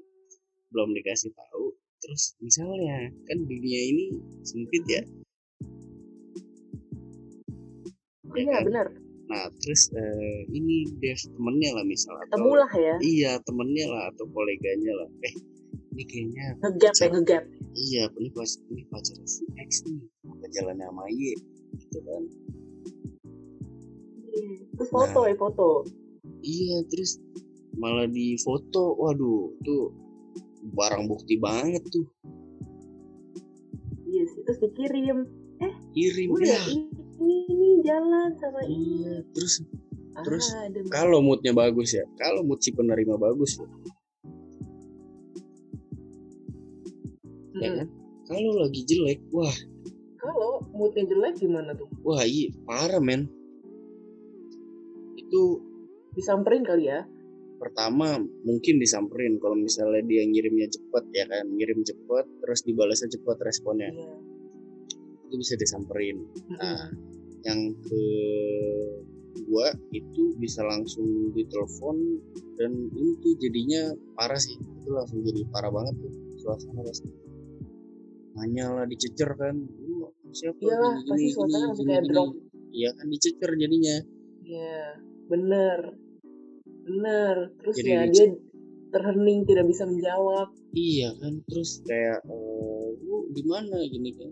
[0.75, 1.71] Belum dikasih tahu.
[2.03, 4.05] Terus misalnya kan dunia ini
[4.43, 5.03] sempit ya?
[8.35, 8.63] Iya kan?
[8.67, 8.87] benar
[9.29, 12.95] nah terus eh, ini Dev temennya lah misal atau lah ya.
[12.97, 15.09] iya temennya lah atau koleganya lah.
[15.21, 15.33] Eh
[15.93, 17.43] ini kayaknya ngegap ya ngegap.
[17.77, 20.01] iya ini pas ini pacar si X nih
[20.33, 21.37] apa jalannya sama Y
[21.77, 22.23] gitu kan.
[24.81, 25.29] Terus foto Nah.
[25.29, 25.69] ya foto.
[26.41, 27.21] Iya terus
[27.77, 29.93] malah di foto waduh tuh
[30.73, 32.09] barang bukti banget tuh.
[34.09, 35.29] Iya sih terus dikirim.
[35.93, 39.53] Kirim gue ya ya ini, ini jalan sama ini iya terus
[40.19, 42.03] terus ah, ada kalau moodnya bagus ya?
[42.19, 43.67] Kalau mood si penerima bagus ya,
[47.59, 47.77] ya Mm-mm.
[47.83, 47.87] kan?
[48.27, 49.55] Kalau lagi jelek wah.
[50.19, 51.87] Kalau moodnya jelek gimana tuh?
[52.03, 53.31] Wah iya parah men.
[55.15, 55.63] Itu
[56.15, 57.07] disamperin kali ya?
[57.59, 59.39] Pertama mungkin disamperin.
[59.39, 61.47] Kalau misalnya dia ngirimnya cepet ya kan?
[61.47, 63.91] Ngirim cepet terus dibalasnya cepet responnya.
[63.91, 64.28] Iya
[65.29, 66.17] itu bisa disamperin
[66.57, 66.89] nah
[67.45, 68.03] yang ke
[69.45, 71.97] dua itu bisa langsung ditelepon
[72.57, 77.07] dan ini tuh jadinya parah sih itu langsung jadi parah banget tuh suasana pasti
[78.35, 82.29] nanya lah dicecer kan "Lu siapa Iyalah, gini, pasti suasana gini, kayak gini." drop.
[82.69, 83.95] iya kan dicecer jadinya
[84.49, 84.97] Iya,
[85.29, 85.79] bener.
[86.89, 87.35] Bener.
[87.61, 88.27] Terus Jadi ya dia
[88.89, 90.49] terhening tidak bisa menjawab.
[90.73, 94.29] Iya kan terus kayak eh, lu di mana gini kan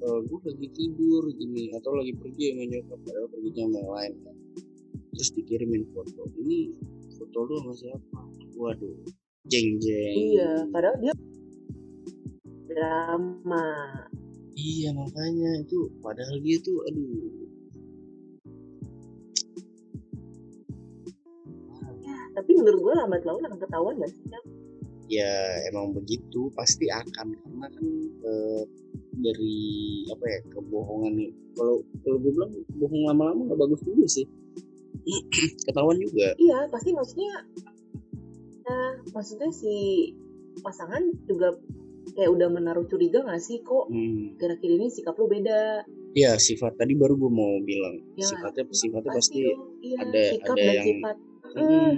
[0.00, 4.12] Eh, gue lagi tidur gini atau lagi pergi sama nyokap padahal perginya sama yang lain
[4.24, 4.36] kan.
[5.12, 6.22] Terus dikirimin foto.
[6.40, 6.58] Ini
[7.20, 8.20] foto lu sama siapa?
[8.56, 8.96] Waduh
[9.48, 11.14] jeng jeng Iya, padahal dia
[12.70, 13.66] drama.
[14.54, 17.48] iya makanya itu padahal dia tuh aduh.
[22.04, 24.24] Ya, tapi menurut gue lambat laun akan ketahuan gak sih?
[25.10, 25.32] Ya
[25.72, 27.34] emang begitu pasti akan.
[27.34, 27.86] Karena kan
[28.22, 28.62] eh,
[29.14, 29.58] dari
[30.12, 31.30] apa ya kebohongan nih.
[31.58, 34.26] Kalau kalau gue bilang bohong lama-lama nggak bagus juga sih.
[35.66, 36.34] Ketahuan juga.
[36.36, 37.32] Iya, pasti maksudnya
[38.70, 39.74] Nah, maksudnya si
[40.62, 41.58] pasangan juga
[42.14, 44.38] kayak udah menaruh curiga gak sih kok hmm.
[44.38, 45.82] kira-kira ini sikap lu beda?
[46.14, 48.02] Ya sifat tadi baru gue mau bilang.
[48.14, 51.16] Ya, sifatnya sifatnya pasti dong, iya, ada- sikap ada dan yang- sifat.
[51.50, 51.94] Mm, hmm.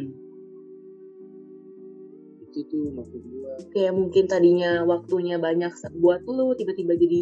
[2.52, 7.20] Itu tuh maksud gue kayak mungkin tadinya waktunya banyak buat lu tiba-tiba jadi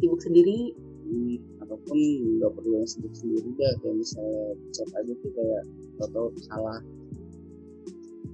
[0.00, 0.72] sibuk sendiri.
[1.04, 1.98] Hmm, ataupun
[2.40, 5.62] nggak perlu yang sendiri sendiri dah kayak misalnya chat aja tuh kayak
[6.00, 6.78] atau salah.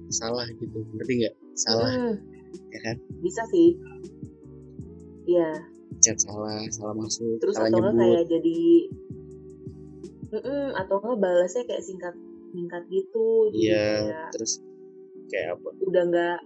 [0.07, 1.35] Salah gitu ngerti nggak?
[1.59, 2.15] Salah Hmm,
[2.71, 2.95] ya kan?
[3.19, 3.75] Bisa sih.
[5.27, 5.51] Iya,
[5.99, 7.99] chat salah salah masuk terus salah atau nyebut.
[7.99, 8.59] kayak jadi
[10.27, 12.15] Mm-mm, atau nggak balasnya kayak singkat
[12.51, 14.59] singkat gitu iya kayak terus
[15.27, 15.69] kayak apa?
[15.83, 16.39] Udah nggak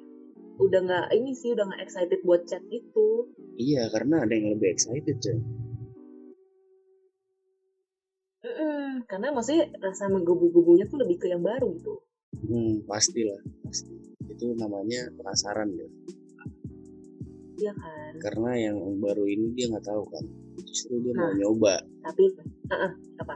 [0.61, 3.29] udah nggak ini sih udah nggak excited buat chat itu.
[3.57, 5.37] Iya karena ada yang lebih excited coy
[8.41, 12.01] Mm-mm, karena maksudnya rasa menggebu-gebunya tuh lebih ke yang baru gitu.
[12.41, 13.93] Hmm pastilah pasti.
[14.25, 15.85] Itu namanya penasaran ya.
[17.61, 18.11] Iya kan?
[18.17, 20.25] Karena yang baru ini dia nggak tahu kan.
[20.65, 21.37] Justru dia mau Nah.
[21.37, 21.75] nyoba.
[22.01, 22.23] Tapi
[22.73, 22.91] uh
[23.21, 23.35] apa?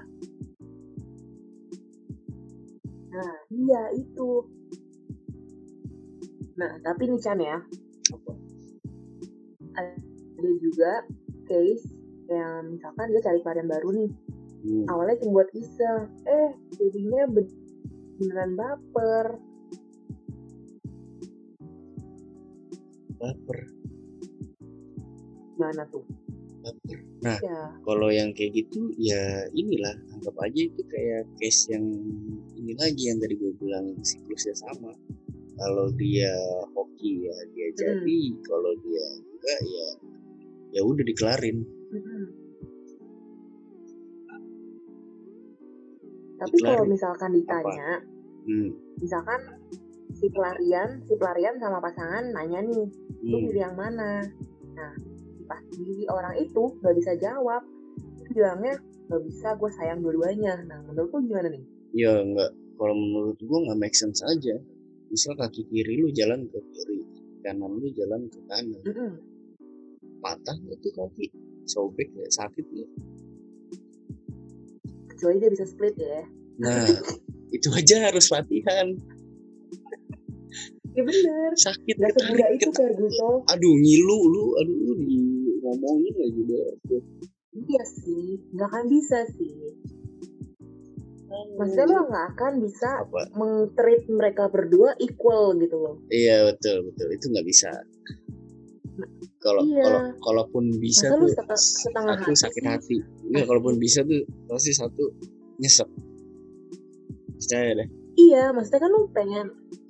[3.14, 4.28] Nah iya itu
[6.56, 7.60] nah tapi nih Chan ya.
[9.76, 10.92] Ada juga
[11.48, 11.88] case
[12.32, 14.12] yang misalkan dia cari varian baru nih.
[14.66, 14.90] Hmm.
[14.90, 16.10] awalnya cuma buat iseng.
[16.26, 17.60] Eh jadinya ben-
[18.18, 19.38] beneran baper.
[23.22, 23.60] Baper.
[25.62, 26.02] Mana tuh?
[26.66, 26.98] Baper.
[27.22, 31.86] Nah ya kalau yang kayak gitu ya inilah anggap aja itu kayak case yang
[32.58, 34.94] ini lagi yang tadi gue bilang siklusnya sama
[35.56, 36.32] kalau dia
[36.72, 37.76] hoki ya dia Hmm.
[37.76, 39.88] jadi kalau dia enggak ya
[40.72, 41.58] ya udah dikelarin
[41.92, 42.24] Mm-mm.
[46.36, 46.76] tapi Dikelarin.
[46.76, 47.90] kalau misalkan ditanya
[48.46, 48.70] hmm.
[49.00, 49.40] misalkan
[50.12, 52.88] si pelarian si pelarian sama pasangan nanya nih
[53.26, 53.46] lu Hmm.
[53.50, 54.22] pilih yang mana
[54.76, 54.92] nah
[55.46, 57.64] pas si orang itu nggak bisa jawab
[58.30, 58.76] bilangnya
[59.08, 61.64] nggak bisa gue sayang dua-duanya nah menurut lu gimana nih
[61.96, 64.60] ya enggak kalau menurut gue nggak make sense aja
[65.12, 67.02] misal kaki kiri lu jalan ke kiri
[67.46, 68.82] kanan lu jalan ke kanan.
[68.86, 69.12] Mm-mm.
[70.24, 71.30] patah nggak tuh kaki?
[71.66, 72.90] Sobek nggak sakit nggak
[75.16, 76.22] kecuali dia bisa split ya.
[76.60, 76.86] Nah
[77.56, 78.88] itu aja harus latihan.
[80.96, 81.50] Ya bener.
[81.56, 82.94] Sakit nggak semudah itu ketarik.
[83.00, 83.40] Ferguson.
[83.50, 85.20] Aduh ngilu lu aduh lu di
[85.66, 87.02] ngomongin aja deh
[87.56, 89.74] iya sih nggak akan bisa sih
[91.56, 93.22] maksudnya lo nggak akan bisa apa?
[93.34, 95.96] meng-treat mereka berdua equal gitu loh.
[96.08, 97.08] Iya betul betul.
[97.12, 97.72] Itu nggak bisa.
[99.40, 99.84] Kalau Iya.
[99.84, 102.70] kalau kalaupun bisa Masa tuh setengah- setengah satu hati sakit sih?
[102.72, 102.98] hati.
[103.30, 105.04] Enggak, kalaupun bisa tuh pasti satu
[105.58, 105.90] nyesek.
[107.36, 107.90] Percaya deh.
[108.16, 109.48] Iya maksudnya kan lu pengen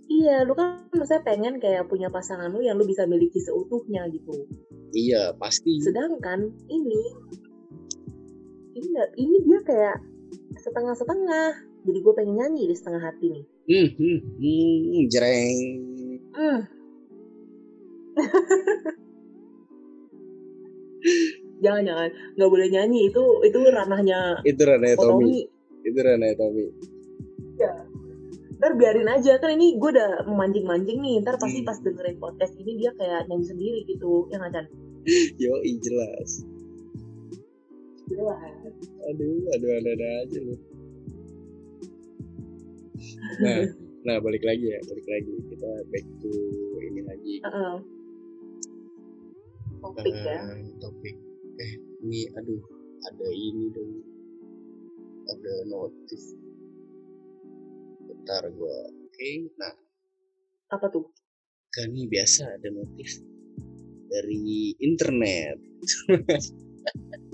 [0.10, 4.34] iya lu kan maksudnya pengen kayak punya pasangan lu yang lu bisa miliki seutuhnya gitu.
[4.92, 5.78] Iya pasti.
[5.80, 7.02] Sedangkan ini
[8.76, 9.98] ini ini dia kayak
[10.58, 11.50] setengah-setengah.
[11.86, 13.46] Jadi gue pengen nyanyi di setengah hati nih.
[13.66, 15.58] Hmm, hmm, hmm, jreng
[16.36, 16.60] Hmm.
[21.64, 23.10] jangan jangan nggak boleh nyanyi.
[23.10, 25.12] Itu itu ranahnya itu ranahnya Tommy.
[25.12, 25.38] Tommy
[25.86, 26.66] itu ranahnya Tommy.
[28.56, 29.38] Ntar biarin aja.
[29.38, 31.22] Kan ini gue udah memancing-mancing nih.
[31.22, 31.68] Ntar pasti Hmm.
[31.68, 34.28] pas dengerin podcast ini dia kayak nyanyi sendiri gitu.
[34.32, 34.66] Ya nggak Chan?
[35.42, 36.30] yo jelas
[38.16, 40.56] Aduh aduh ada ada aja lu.
[43.44, 43.62] Nah
[44.06, 45.34] nah balik lagi ya balik lagi.
[45.52, 46.32] Kita back to
[46.80, 47.34] ini lagi.
[47.44, 47.76] Heeh.
[49.86, 50.40] topik ya.
[50.50, 51.16] Eh, topik.
[51.60, 51.74] Eh
[52.08, 52.64] ini aduh
[53.12, 53.94] ada ini dong.
[55.26, 56.24] Ada notif
[58.08, 58.78] bentar gua.
[59.04, 59.76] Oke nah.
[60.72, 61.12] Apa tuh?
[61.76, 63.20] Kan ini biasa ada notif
[64.08, 65.60] dari internet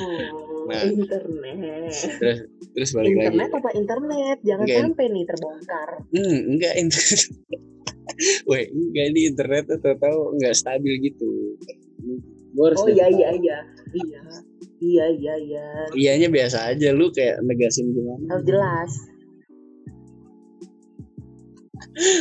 [0.00, 0.80] oh Nah.
[0.80, 1.92] internet.
[1.92, 2.38] terus
[2.72, 4.36] terus balik internet lagi apa internet?
[4.40, 4.80] Jangan Enggak.
[4.80, 5.88] sampai nih terbongkar.
[6.08, 7.28] Hmm, enggak internet.
[8.48, 11.30] Weh, enggak ini internet tuh tahu enggak stabil gitu.
[12.54, 13.58] Gua harus oh iya iya iya.
[13.92, 14.22] Iya
[14.80, 15.66] iya iya iya.
[15.92, 18.24] Iyanya biasa aja lu kayak negasin gimana?
[18.32, 18.90] Harus jelas.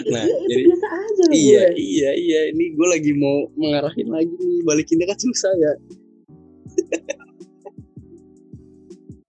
[0.05, 1.79] Nah, iya, itu jadi- biasa aja loh iya gue.
[1.79, 2.39] iya iya.
[2.51, 4.59] Ini gue lagi mau mengarahin lagi nih.
[4.63, 5.71] Balikinnya kan susah ya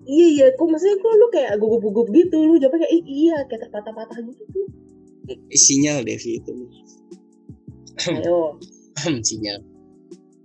[0.05, 3.61] Iya iya, kok maksudnya kok lu kayak gugup-gugup gitu, lu jawabnya kayak "Ih, iya kayak
[3.69, 4.67] terpatah-patah gitu tuh.
[5.51, 6.53] Sinyal Devi itu
[8.05, 8.61] Ayo,
[9.29, 9.65] sinyal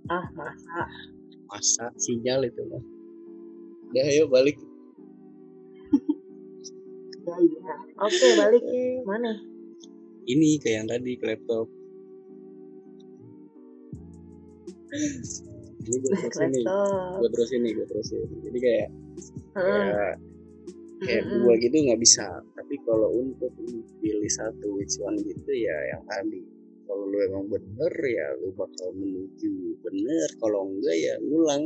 [0.08, 0.80] ah masa.
[1.46, 2.80] masa sinyal itu mah
[3.92, 4.56] udah ayo balik
[7.20, 7.74] Ya iya.
[8.00, 8.64] Oke balik
[9.04, 9.36] mana?
[10.24, 11.68] ini kayak yang tadi ke laptop
[15.80, 17.18] ini gue terusin nih Laptop.
[17.20, 18.88] gue terusin nih gue terusin jadi kayak
[19.56, 19.66] Heeh.
[19.66, 20.14] kayak
[21.00, 21.40] kayak Mm-mm.
[21.44, 23.52] gua gitu nggak bisa tapi kalau untuk
[24.00, 26.44] pilih satu which one gitu ya yang tadi
[26.84, 31.64] kalau lu emang bener ya lu bakal menuju bener kalau enggak ya ngulang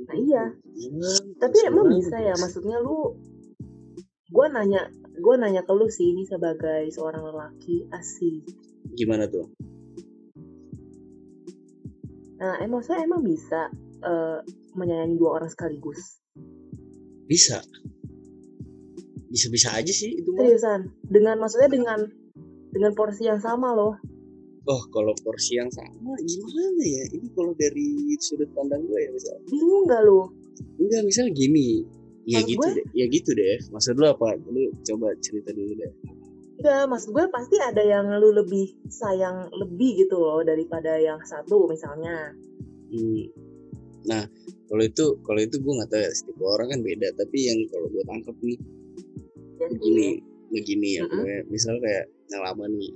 [0.00, 0.44] Nah, iya.
[0.90, 3.14] Ngulang, Tapi emang bisa ya, maksudnya lu
[4.32, 4.90] gua nanya
[5.22, 8.42] gua nanya ke lu sih ini sebagai seorang lelaki asik.
[8.96, 9.46] gimana tuh
[12.40, 13.68] Nah, emang saya emang bisa
[14.00, 14.38] eh,
[14.72, 16.18] menyayangi dua orang sekaligus.
[17.24, 17.60] bisa.
[19.30, 20.42] Bisa bisa aja sih itu mah.
[20.42, 22.00] Seriusan, dengan maksudnya dengan
[22.70, 23.94] dengan porsi yang sama loh.
[24.62, 27.04] oh kalau porsi yang sama gimana ya?
[27.10, 27.86] Ini kalau dari
[28.18, 29.36] sudut pandang gue ya misal.
[29.46, 30.26] Bingung gak lu?
[30.76, 31.82] enggak misal gini.
[32.26, 33.56] Ya Maksud gitu gue- deh ya gitu deh.
[33.70, 34.28] Maksud lu apa?
[34.46, 35.90] Lu coba cerita dulu deh
[36.60, 41.64] Enggak, maksud gue pasti ada yang lu lebih sayang lebih gitu loh daripada yang satu
[41.64, 42.36] misalnya.
[42.92, 43.24] Hmm.
[44.04, 44.28] Nah,
[44.68, 47.08] kalau itu kalau itu gue nggak tahu ya setiap orang kan beda.
[47.16, 48.60] Tapi yang kalau gue tangkap nih
[49.60, 50.06] Ya, begini,
[50.48, 51.04] begini ya.
[51.04, 52.92] Kayak Misal kayak yang lama nih,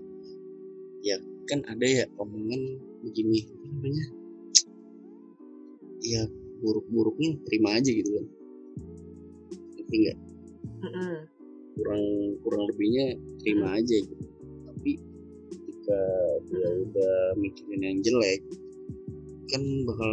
[1.04, 4.04] ya kan ada ya omongan begini namanya?
[6.00, 6.22] Ya
[6.64, 8.26] buruk-buruknya terima aja gitu kan.
[9.76, 10.18] Ngerti nggak?
[10.88, 11.16] Mm-mm.
[11.74, 12.02] Kurang
[12.46, 14.24] kurang lebihnya terima aja gitu.
[14.70, 14.92] Tapi
[15.50, 16.00] ketika
[16.50, 18.40] dia udah mikirin yang jelek,
[19.50, 20.12] kan bakal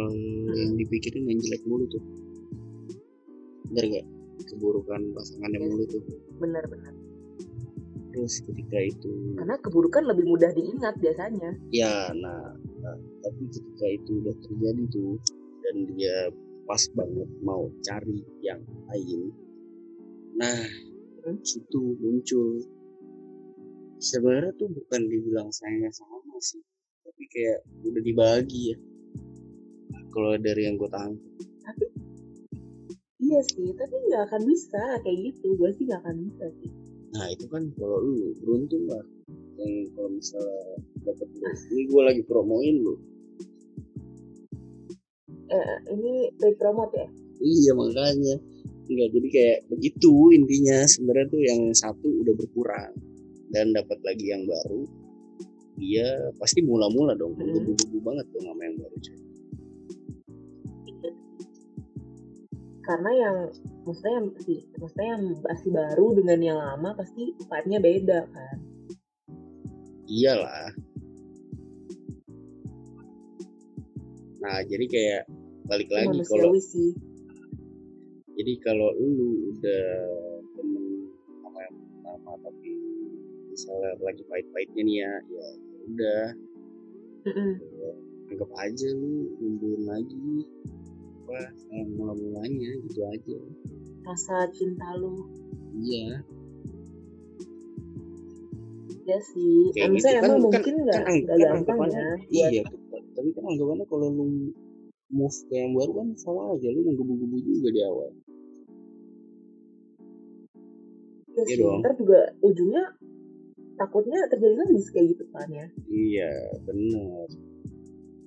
[0.54, 2.02] yang dipikirin yang jelek mulu tuh.
[3.72, 4.06] Bener gak?
[4.52, 6.02] Keburukan pasangannya Iya mulu tuh.
[6.42, 6.94] Benar-benar.
[8.12, 9.08] Terus ketika itu,
[9.40, 11.56] Karena keburukan lebih mudah diingat biasanya.
[11.72, 12.52] ya nah,
[12.84, 15.16] nah, tapi ketika itu udah terjadi tuh
[15.64, 16.28] dan dia
[16.68, 18.60] pas banget mau cari yang
[18.92, 19.32] lain,
[20.36, 20.60] nah
[21.22, 21.38] Hmm.
[21.46, 22.58] situ muncul
[24.02, 26.58] sebenarnya tuh bukan dibilang sayangnya sama sih,
[27.06, 28.78] tapi kayak udah dibagi ya.
[30.10, 31.22] Kalau dari yang gue tangkap.
[33.22, 35.54] Iya sih, tapi nggak akan bisa kayak gitu.
[35.54, 36.70] Gue sih nggak akan bisa sih.
[37.14, 39.04] Nah itu kan kalau lu beruntung lah
[39.62, 40.60] yang kalau misalnya
[41.06, 41.28] dapat
[41.70, 42.96] ini gue lagi promoin lu
[45.52, 47.08] Eh, ini paid promote ya?
[47.44, 48.40] iya makanya
[48.92, 50.78] enggak jadi kayak begitu intinya.
[50.84, 52.92] Sebenarnya tuh yang satu udah berkurang.
[53.52, 54.82] Dan dapat lagi yang baru.
[55.80, 57.32] Dia pasti mula-mula dong.
[57.36, 57.48] Hmm.
[57.48, 59.18] bergebu-gebu banget dong sama yang baru cuy.
[62.82, 63.36] Karena yang
[63.86, 64.28] maksudnya yang
[64.74, 68.56] maksudnya yang masih baru dengan yang lama pasti vibe-nya beda kan.
[70.12, 70.68] iyalah.
[74.42, 75.22] Nah jadi kayak
[75.64, 76.92] balik lagi kalau sih
[78.42, 79.86] jadi kalau lu udah
[80.58, 81.06] temen
[81.46, 82.70] sama yang pertama tapi
[83.54, 85.46] misalnya lagi pahit-pahitnya nih ya ya
[85.86, 86.24] udah.
[87.22, 87.52] Mm-mm.
[88.34, 90.42] anggap aja lu mundurin lagi.
[91.22, 93.38] Apa sama mula-mulanya gitu aja.
[94.10, 95.22] Rasa cinta lu.
[95.78, 96.26] Iya.
[99.06, 99.70] Ya sih.
[99.70, 100.06] Kayak gitu.
[100.18, 102.62] emang Kan- mungkin nggak kan, nggak kan gampang anggapannya ya iya
[103.14, 104.50] tapi kan anggapannya kalau lu
[105.12, 108.10] move ke yang baru kan sama aja lu menggebu-gebu juga di awal
[111.42, 111.80] ya Iya sih dong.
[111.82, 112.84] ntar juga ujungnya
[113.74, 115.66] takutnya terjadi lagi kayak gitu kan ya.
[115.90, 116.30] Iya
[116.62, 117.26] bener.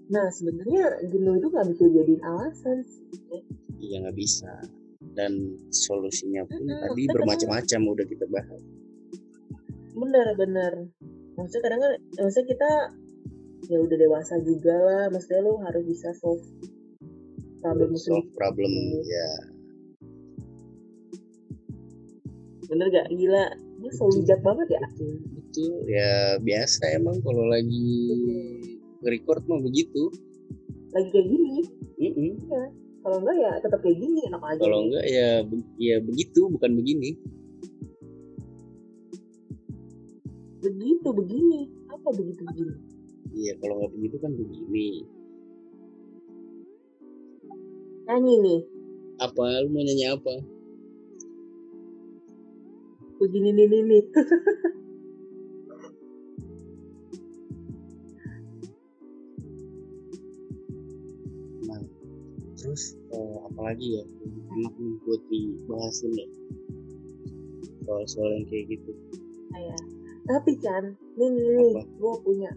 [0.05, 3.41] Nah sebenarnya jenuh itu nggak bisa jadiin alasan sih.
[3.79, 4.53] Iya nggak bisa.
[5.15, 5.31] Dan
[5.71, 8.61] solusinya pun Mm-mm, tadi bermacam-macam udah kita bahas.
[9.95, 10.91] Bener-bener
[11.39, 12.71] maksudnya kadang kan maksudnya kita
[13.71, 15.03] ya udah dewasa juga lah.
[15.07, 16.43] Maksudnya lu harus bisa solve
[17.63, 18.69] problem solve problem
[19.01, 19.29] ya
[22.75, 23.07] bener gak?
[23.07, 23.43] Gila.
[23.79, 24.83] Ini so bijak banget ya?
[25.39, 26.11] Itu ya
[26.43, 28.11] biasa emang kalau lagi
[29.07, 30.11] record mah begitu.
[30.91, 31.55] Lagi kayak gini?
[31.95, 32.31] Mm-mm.
[33.05, 34.59] kalau enggak ya tetap kayak gini enak aja.
[34.59, 37.15] Kalau enggak ya be- ya begitu bukan begini.
[40.59, 41.61] Begitu begini.
[41.87, 42.75] Apa begitu begini?
[43.31, 45.07] Iya kalau nggak begitu kan begini.
[48.09, 48.59] Nyanyi nih.
[49.23, 49.63] Apa?
[49.63, 50.54] Lu mau nyanyi apa
[53.25, 54.03] begini nih nih nih
[61.65, 61.81] nah
[62.55, 64.05] terus eh, apalagi ya
[64.55, 66.27] enak nih buat dibahasin ya?
[67.85, 68.91] Soal-soal yang kayak gitu.
[69.51, 69.81] Kayak
[70.25, 70.83] tapi Chan
[71.19, 72.51] nih nih, nih gue punya.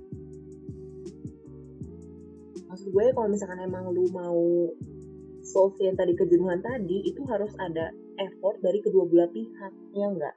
[2.71, 4.71] Maksud gue kalau misalkan emang lu mau
[5.43, 7.91] solve yang tadi kejenuhan tadi itu harus ada
[8.21, 10.35] effort dari kedua belah pihak ya enggak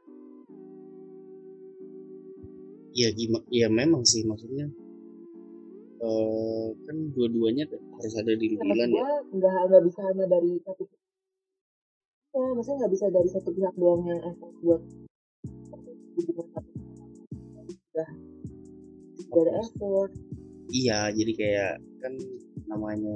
[2.92, 4.68] ya gimana ya memang sih maksudnya
[6.02, 9.06] eh kan dua-duanya harus ada di bulan ya.
[9.32, 10.84] nggak nggak bisa hanya dari satu
[12.32, 14.82] ya maksudnya nggak bisa dari satu pihak doang yang effort buat
[16.18, 16.70] hubungan satu
[17.92, 18.10] udah
[19.32, 20.12] ada effort.
[20.72, 21.74] Iya jadi kayak
[22.04, 22.14] kan
[22.68, 23.16] namanya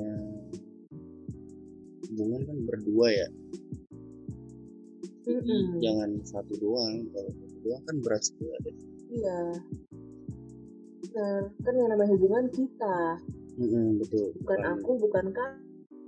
[2.11, 3.27] hubungan kan berdua ya.
[5.25, 5.81] Jadi Mm-mm.
[5.81, 9.39] jangan satu doang kalau satu doang kan berat sebelah deh iya.
[11.05, 12.97] Benar kan yang namanya hubungan kita.
[13.55, 14.35] Mm-mm, betul.
[14.43, 15.57] Bukan aku bukan kamu.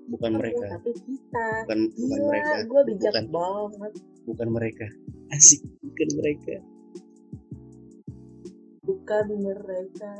[0.07, 0.65] Bukan mereka.
[0.79, 1.47] tapi kita.
[1.67, 2.55] Bukan bukan Gila, mereka.
[2.63, 3.25] gue bijak Bukan.
[3.31, 3.93] banget.
[4.27, 4.87] Bukan mereka.
[5.35, 6.55] Asik bukan mereka.
[8.87, 10.13] Bukan mereka.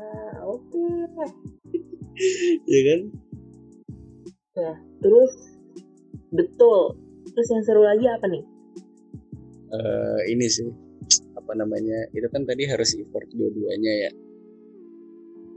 [0.44, 0.84] Oke.
[2.66, 3.00] Ya kan?
[4.98, 5.32] Terus.
[6.34, 6.98] Betul.
[7.30, 8.42] Terus yang seru lagi apa nih?
[9.70, 10.66] Eh ini sih
[11.48, 14.10] apa namanya itu kan tadi harus effort dua-duanya ya.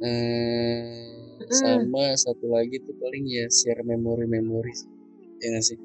[0.08, 1.12] Eh
[1.42, 1.52] Mm.
[1.52, 4.72] sama satu lagi tuh paling ya share memori-memori
[5.44, 5.80] ya nggak sih?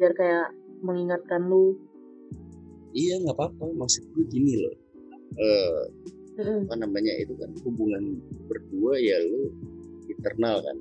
[0.00, 0.48] Biar kayak
[0.82, 1.78] mengingatkan lu.
[2.98, 3.70] Iya nggak apa-apa.
[3.78, 4.74] Maksud gue gini loh.
[5.38, 5.80] Eh
[6.42, 6.66] Mm-mm.
[6.66, 8.18] apa namanya itu kan hubungan
[8.50, 9.54] berdua ya lu
[10.10, 10.78] internal kan.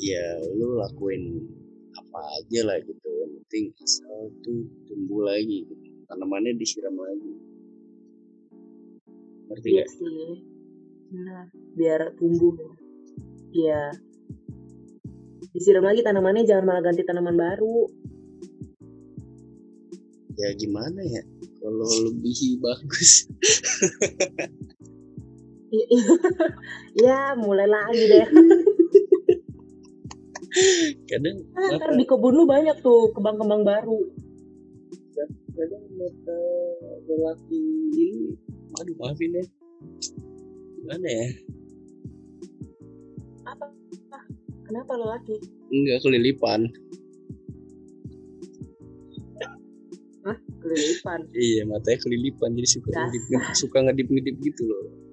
[0.00, 1.52] Ya lu lakuin
[2.00, 3.03] apa aja lah gitu
[3.44, 5.84] penting asal tuh tumbuh lagi gitu.
[6.08, 7.32] tanamannya disiram lagi.
[9.52, 10.40] Ngerti iya sih.
[11.12, 12.56] Benar biar tumbuh.
[13.52, 13.92] Iya.
[15.52, 17.84] Disiram lagi tanamannya jangan malah ganti tanaman baru.
[20.40, 21.20] Ya gimana ya?
[21.60, 23.28] Kalau lebih bagus.
[26.96, 28.26] Ya mulai lagi deh
[31.10, 31.76] kadang Ah, apa?
[31.78, 34.00] ntar di kebun lu banyak tuh kembang-kembang baru.
[35.54, 36.40] Kadang mata
[37.06, 37.62] lelaki
[37.94, 38.34] ini
[38.74, 39.44] aduh maafin ya
[40.82, 41.28] gimana ya?
[43.46, 43.66] Apa?
[44.10, 44.24] Ah,
[44.66, 45.38] kenapa lo laki
[45.70, 46.66] enggak kelilipan.
[50.64, 51.20] Kelilipan?
[51.36, 55.03] Iya matanya kelilipan jadi suka ngedip suka ngedip ngedip gitu loh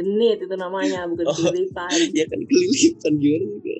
[0.00, 1.36] genit itu namanya bukan Oh.
[1.36, 3.74] kelilipan ya kan kelilipan juga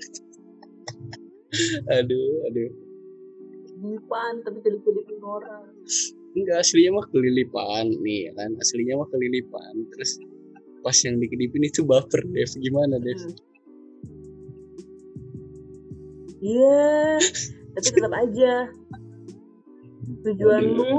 [1.91, 2.71] aduh aduh.
[3.67, 5.67] Kelilipan tapi kelip-kelipin orang.
[6.37, 8.51] Enggak aslinya mah kelilipan nih ya kan?
[8.61, 9.73] Aslinya mah kelilipan.
[9.91, 10.21] Terus
[10.85, 12.51] pas yang dikedipin itu baper Dev.
[12.55, 13.19] Gimana Dev?
[13.19, 13.35] Hmm.
[16.41, 17.19] Iya,
[17.75, 18.53] tapi tetap aja.
[20.25, 20.77] Tujuan Aduh.
[20.77, 20.97] lu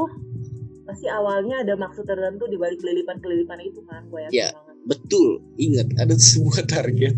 [0.85, 4.49] pasti awalnya ada maksud tertentu di balik kelilipan-kelilipan itu kan gue yakin Iya.
[4.85, 7.17] Betul ingat ada sebuah target.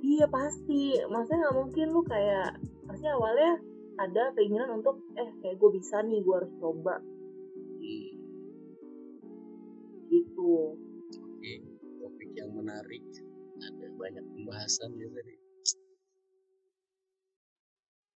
[0.00, 0.96] Iya pasti.
[1.06, 2.56] Maksudnya nggak mungkin lu kayak
[2.88, 3.60] pasti awalnya
[3.96, 7.00] ada keinginan untuk eh kayak gue bisa nih gue harus coba.
[7.80, 8.10] Hmm,
[10.08, 10.76] gitu.
[11.20, 11.52] Oke
[12.00, 13.04] topik yang menarik.
[13.56, 15.46] Ada banyak pembahasan ya tadi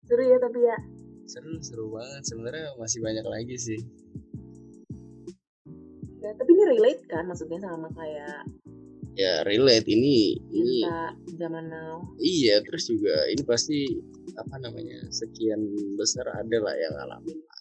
[0.10, 0.78] seru ya tapi ya.
[1.30, 2.24] Seru seru banget.
[2.26, 3.80] Sebenarnya masih banyak lagi sih
[6.30, 8.46] ya tapi ini relate kan maksudnya sama kayak
[9.18, 10.86] ya relate ini ini
[11.36, 13.90] zaman now iya terus juga ini pasti
[14.38, 15.60] apa namanya sekian
[15.98, 17.60] besar ada lah yang ngalamin lah.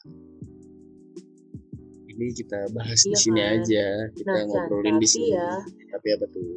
[2.12, 3.52] ini kita bahas di Iya sini kan?
[3.56, 5.50] aja kita Nah, ngobrolin di sini ya.
[5.88, 6.50] tapi apa tuh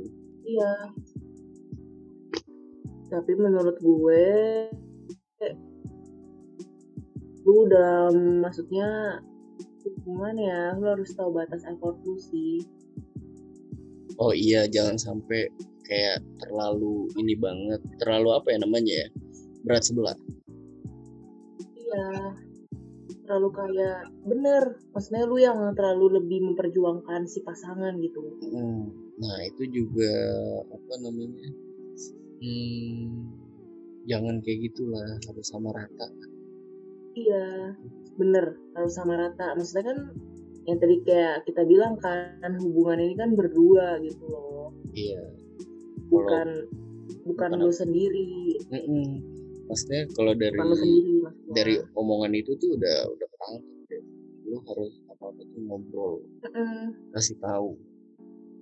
[0.43, 0.73] iya
[3.07, 4.23] tapi menurut gue
[7.41, 9.17] lu udah maksudnya
[9.85, 10.61] hubungan ya?
[10.77, 12.65] Lu harus tahu batas effort lu sih.
[14.21, 15.49] Oh iya jangan sampai
[15.87, 17.81] kayak terlalu ini banget.
[17.97, 19.07] Terlalu apa ya namanya ya?
[19.65, 20.17] Berat sebelah.
[21.77, 22.07] Iya.
[23.25, 24.63] Terlalu kayak bener.
[24.93, 28.19] Maksudnya lu yang terlalu lebih memperjuangkan si pasangan gitu.
[28.51, 30.13] Hmm, nah itu juga
[30.67, 31.49] apa namanya?
[32.41, 33.31] Hmm,
[34.05, 36.07] jangan kayak gitulah harus sama rata.
[37.11, 37.75] Iya
[38.19, 39.55] bener harus sama rata.
[39.55, 39.99] Maksudnya kan
[40.69, 44.69] yang tadi kayak kita bilang kan hubungan ini kan berdua gitu loh.
[44.93, 45.21] Iya.
[46.11, 46.47] Bukan
[47.25, 48.57] bukan bukan lu sendiri.
[48.71, 49.09] Mm-mm.
[49.71, 51.53] maksudnya kalau dari sendiri maksudnya.
[51.55, 54.03] dari omongan itu tuh udah udah ketangkep
[54.43, 56.13] lu harus apa apa tuh ngobrol.
[56.43, 56.91] Mm-mm.
[57.15, 57.79] kasih tahu.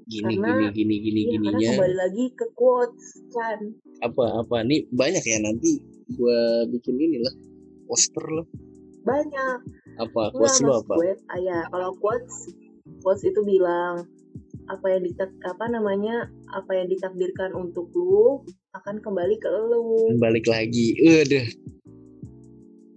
[0.05, 1.69] Gini Karena- gini gini gini Iya, karena gininya.
[1.77, 3.59] kembali lagi ke quotes kan?
[4.01, 4.55] Apa apa?
[4.65, 5.81] Nih banyak ya nanti
[6.13, 7.33] gua bikin inilah
[7.85, 8.45] poster lah
[9.09, 9.57] banyak.
[9.97, 10.21] Apa?
[10.31, 10.93] Quotes lu apa?
[10.95, 12.53] Gue ah, ya, kalau quotes
[13.01, 14.05] quotes itu bilang
[14.69, 18.45] apa yang ditak apa namanya apa yang ditakdirkan untuk lu
[18.77, 20.13] akan kembali ke lu.
[20.21, 20.93] Balik lagi.
[21.01, 21.45] Udah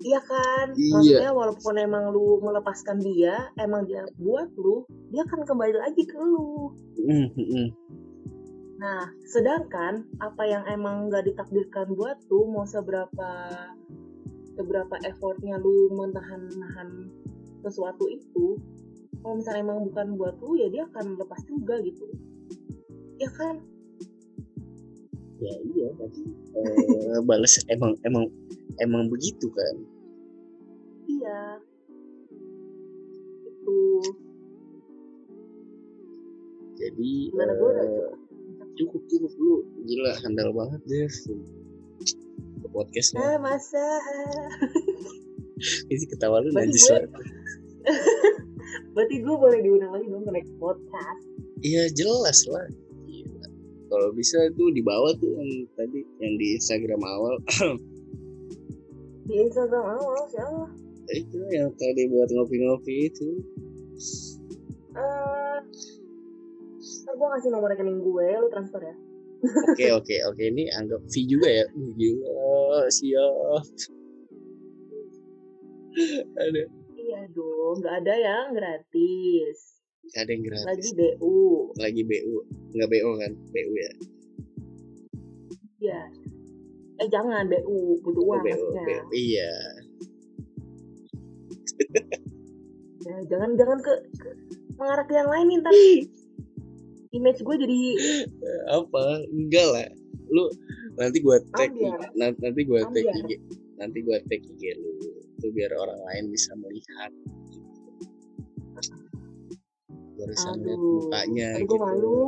[0.03, 0.67] iya kan?
[0.75, 0.93] Iya.
[0.99, 4.85] maksudnya walaupun emang lu melepaskan dia emang dia buat lu
[5.15, 6.75] dia akan kembali lagi ke lu.
[6.99, 7.69] Mm, mm, mm.
[8.83, 13.31] nah sedangkan apa yang emang gak ditakdirkan buat lu mau seberapa
[14.53, 17.09] seberapa effortnya lu menahan-nahan
[17.63, 18.59] sesuatu itu
[19.23, 22.11] kalau misalnya emang bukan buat lu ya dia akan lepas juga gitu.
[23.23, 23.63] Ya kan?
[25.39, 26.23] Ya iya tadi
[26.59, 28.27] eh, balas emang emang
[28.83, 29.75] emang begitu kan?
[31.07, 31.43] Iya.
[33.47, 33.79] Itu.
[36.83, 38.11] Jadi gimana eh,
[38.75, 39.63] cukup cukup lu.
[39.87, 41.11] Gila handal banget deh
[42.73, 43.81] podcast ah masa?
[45.93, 47.07] Ini ketawa lu najis gue-
[48.97, 51.23] berarti gue boleh diundang lagi dong ke next podcast.
[51.63, 52.67] Iya jelas lah.
[53.93, 57.37] Kalau bisa tuh dibawa tuh yang tadi yang di Instagram awal.
[59.23, 60.67] Di Instagram awal siapa?
[61.15, 63.29] Itu yang tadi buat ngopi-ngopi itu.
[64.99, 65.59] Eh
[67.03, 68.95] ntar gue ngasih nomor rekening gue lu transfer ya
[69.43, 70.43] oke oke oke.
[70.43, 71.67] Ini anggap fee juga ya?
[71.73, 73.65] Gila siap.
[76.39, 76.63] Ada.
[76.95, 79.83] Iya dong nggak ada yang gratis.
[80.15, 80.65] Ada yang gratis.
[80.67, 81.35] Lagi BU
[81.77, 82.35] lagi BU
[82.73, 83.33] nggak BO kan?
[83.51, 83.93] BU ya?
[85.83, 86.01] Ya
[87.03, 88.85] eh jangan BU butuh Oh, uang BU, maksudnya.
[88.87, 89.07] BU.
[89.11, 89.53] iya.
[93.03, 94.29] Ya, jangan jangan ke, ke
[94.79, 95.73] mengarah ke yang lain nih ntar
[97.13, 97.81] image gue jadi
[98.81, 99.05] apa?
[99.29, 99.89] Enggak lah.
[100.33, 100.49] Lu
[100.97, 101.73] nanti gua tag
[102.17, 103.05] nanti, nanti gua tag.
[103.05, 103.31] IG
[103.81, 104.91] nanti gua tag IG lu
[105.43, 107.11] itu biar orang lain bisa melihat
[110.15, 111.67] Gua harus lihat aduh mukanya aduh gitu.
[111.67, 112.21] gue malu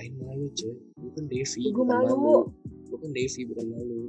[0.00, 0.74] lain malu cuy.
[0.98, 2.16] Lu kan Devi gue bukan malu.
[2.16, 2.36] malu.
[2.88, 4.00] Lu kan Devi bukan malu.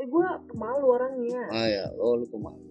[0.00, 1.42] Eh gue pemalu orangnya.
[1.52, 2.69] Ah ya oh lu pemalu gitu.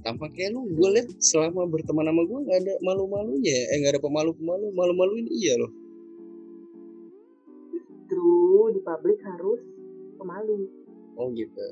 [0.00, 3.52] Tampaknya lu gue liat selama berteman sama gue nggak ada malu-malunya.
[3.52, 3.60] Ya.
[3.72, 5.72] eh nggak ada pemalu-pemalu malu-maluin iya loh.
[7.72, 8.30] Justru
[8.74, 9.60] di publik harus
[10.16, 10.68] pemalu.
[11.16, 11.64] Oh gitu.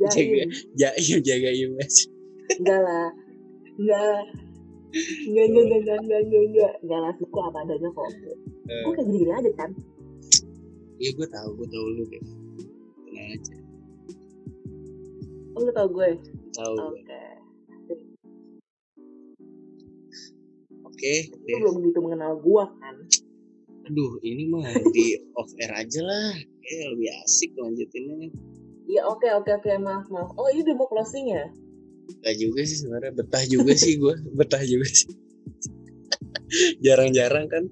[0.00, 0.48] Jaim.
[0.78, 2.08] Jaim jaga image.
[2.56, 3.08] Enggak lah.
[3.76, 4.20] Enggak.
[5.28, 6.72] Enggak enggak enggak enggak enggak enggak enggak.
[6.82, 8.08] Enggak lah suka apa adanya kok.
[8.70, 9.70] Eh, gue kayak gini-gini aja kan
[11.00, 12.22] iya gue tahu gue tahu lu deh.
[13.08, 13.54] Tenang aja.
[15.56, 16.08] Oh lu tau gue?
[16.52, 17.00] Tahu gue
[21.00, 22.96] lu deh belum begitu mengenal gue kan
[23.88, 28.30] aduh ini mah di off air aja lah eh lebih asik lanjutinnya
[28.90, 30.34] Ya oke oke oke maaf maaf.
[30.34, 31.46] Oh ini udah mau closing ya?
[32.26, 35.14] Gak juga sih sebenarnya betah juga sih gue betah juga sih
[36.82, 37.70] jarang-jarang kan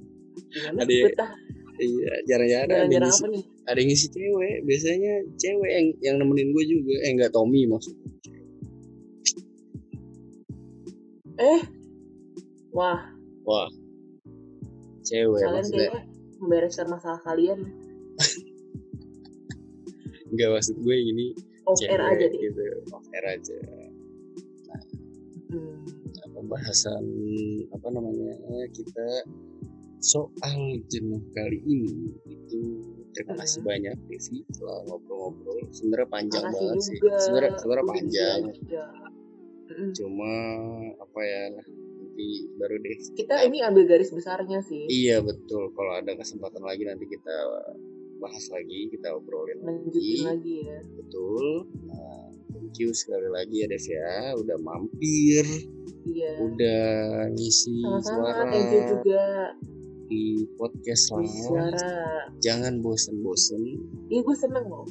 [0.54, 0.86] Gimana?
[0.86, 0.94] Ada?
[1.10, 1.30] Betah.
[1.82, 3.44] iya jarang-jarang ada yang ngisi nih?
[3.66, 5.12] ada yang ngisi cewek biasanya
[5.42, 8.06] cewek yang yang nemenin gue juga eh nggak Tommy maksudnya
[11.38, 11.62] Eh.
[12.74, 12.98] Wah,
[13.48, 13.68] wah
[15.02, 15.90] cewek kalian maksudnya
[16.38, 17.58] membereskan masalah kalian
[20.28, 21.26] nggak maksud gue ini
[21.64, 22.38] off cewek air aja deh.
[22.38, 23.58] gitu off air aja
[25.48, 25.80] Hmm.
[26.12, 27.08] Nah, pembahasan
[27.72, 28.36] apa namanya
[28.68, 29.24] kita
[29.98, 30.60] soal
[30.92, 32.84] jenuh kali ini itu
[33.16, 33.40] terima Hmm.
[33.40, 37.16] kasih banyak Devi telah ngobrol-ngobrol sebenarnya panjang Makasih banget sih juga.
[37.16, 38.84] sebenarnya sebenarnya Lu panjang juga.
[39.68, 39.90] Mm.
[39.96, 40.32] cuma
[41.00, 41.42] apa ya
[42.18, 44.90] nanti baru deh Kita ini ambil garis besarnya sih.
[44.90, 47.30] iya betul kalau ada kesempatan lagi nanti kita
[48.18, 50.78] bahas lagi kita obrolin Lanjutin lagi lagi ya.
[50.98, 55.46] betul nah, thank you sekali lagi ya Dev ya udah mampir
[56.08, 56.40] Iya.
[56.40, 56.88] udah
[57.30, 59.24] ngisi Sama-sama, suara thank you juga.
[60.08, 60.24] di
[60.58, 61.94] podcast lah suara.
[62.40, 63.62] jangan bosen-bosen
[64.08, 64.88] Iya gue seneng loh.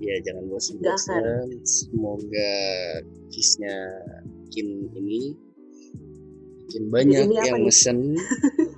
[0.00, 2.52] ya jangan bosen-bosen semoga
[3.30, 3.76] kisnya
[4.42, 5.38] makin ini
[6.70, 7.66] makin banyak yang nih?
[7.66, 7.98] mesen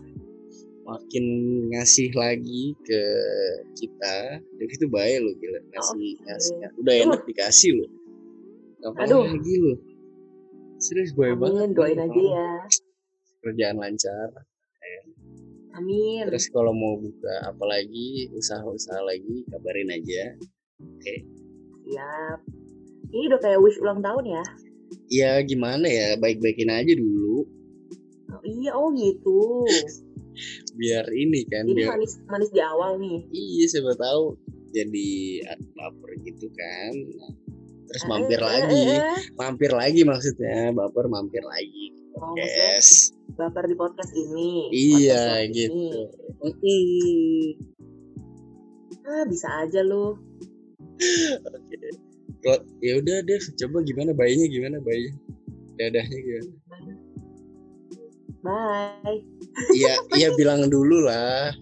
[0.88, 1.24] makin
[1.68, 3.02] ngasih lagi ke
[3.76, 6.24] kita dan itu baik lo gila ngasih Oke.
[6.24, 7.86] ngasih udah enak dikasih lo
[8.88, 9.28] apa Aduh.
[9.28, 9.74] lagi lo
[10.80, 12.50] serius baik banget doain aja ya.
[13.44, 14.28] kerjaan lancar
[15.72, 16.28] Amin.
[16.28, 20.36] terus kalau mau buka apalagi usaha-usaha lagi kabarin aja
[21.82, 22.38] Siap.
[23.12, 24.44] Ini udah kayak wish ulang tahun ya?
[25.08, 27.31] ya gimana ya baik-baikin aja dulu Oh,
[28.44, 29.66] iya, oh gitu.
[30.80, 33.20] biar ini kan Jadi biar manis manis di awal nih.
[33.28, 34.32] iya siapa tahu
[34.72, 35.08] jadi
[35.76, 37.32] baper gitu kan Nah,
[37.84, 39.18] terus mampir Eh, eh, lagi eh, eh.
[39.36, 44.72] mampir lagi maksudnya baper mampir lagi Oh, yes baper di podcast ini.
[44.72, 46.00] iya podcast gitu
[46.64, 46.80] ini.
[49.02, 50.16] Ah, bisa aja lu.
[51.42, 51.76] oke
[52.40, 55.12] Kok ya udah deh coba gimana bayinya gimana bayinya
[55.74, 56.48] dadahnya gimana
[58.42, 59.22] Bye.
[59.72, 61.54] iya iya bilang dulu lah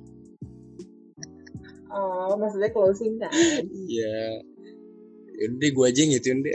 [1.91, 3.33] Oh, maksudnya closing kan?
[3.67, 4.41] iya
[5.41, 6.55] Yaudah deh gue aja yang ngituin deh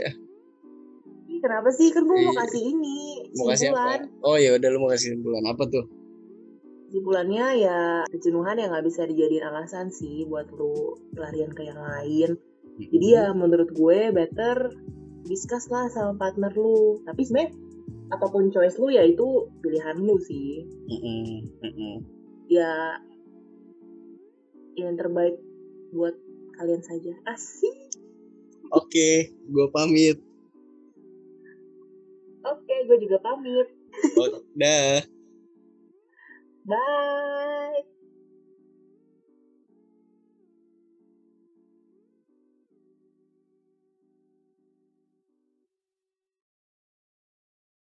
[1.36, 1.92] Kenapa sih?
[1.92, 2.40] Kan gue mau Iya.
[2.42, 2.98] kasih ini.
[3.36, 5.84] mau kasih apa oh ya udah lu mau kasih kesimpulan apa tuh
[6.86, 12.38] Kesimpulannya ya kejenuhan yang nggak bisa dijadiin alasan sih buat lu pelarian ke yang lain.
[12.78, 14.70] Jadi ya menurut gue better
[15.22, 17.02] discuss lah sama partner lu.
[17.02, 17.50] Tapi sebenarnya
[18.06, 20.66] apa pun choice lu ya itu pilihan lu sih.
[20.86, 21.94] Mm-mm, mm-mm.
[22.46, 23.00] Ya
[24.76, 25.40] yang terbaik
[25.90, 26.14] buat
[26.60, 27.12] kalian saja.
[27.26, 27.96] Asik.
[28.74, 30.18] Oke, gue pamit.
[32.46, 33.66] Oke, gue juga pamit.
[34.18, 35.02] Oh, dah.
[36.66, 37.95] Bye.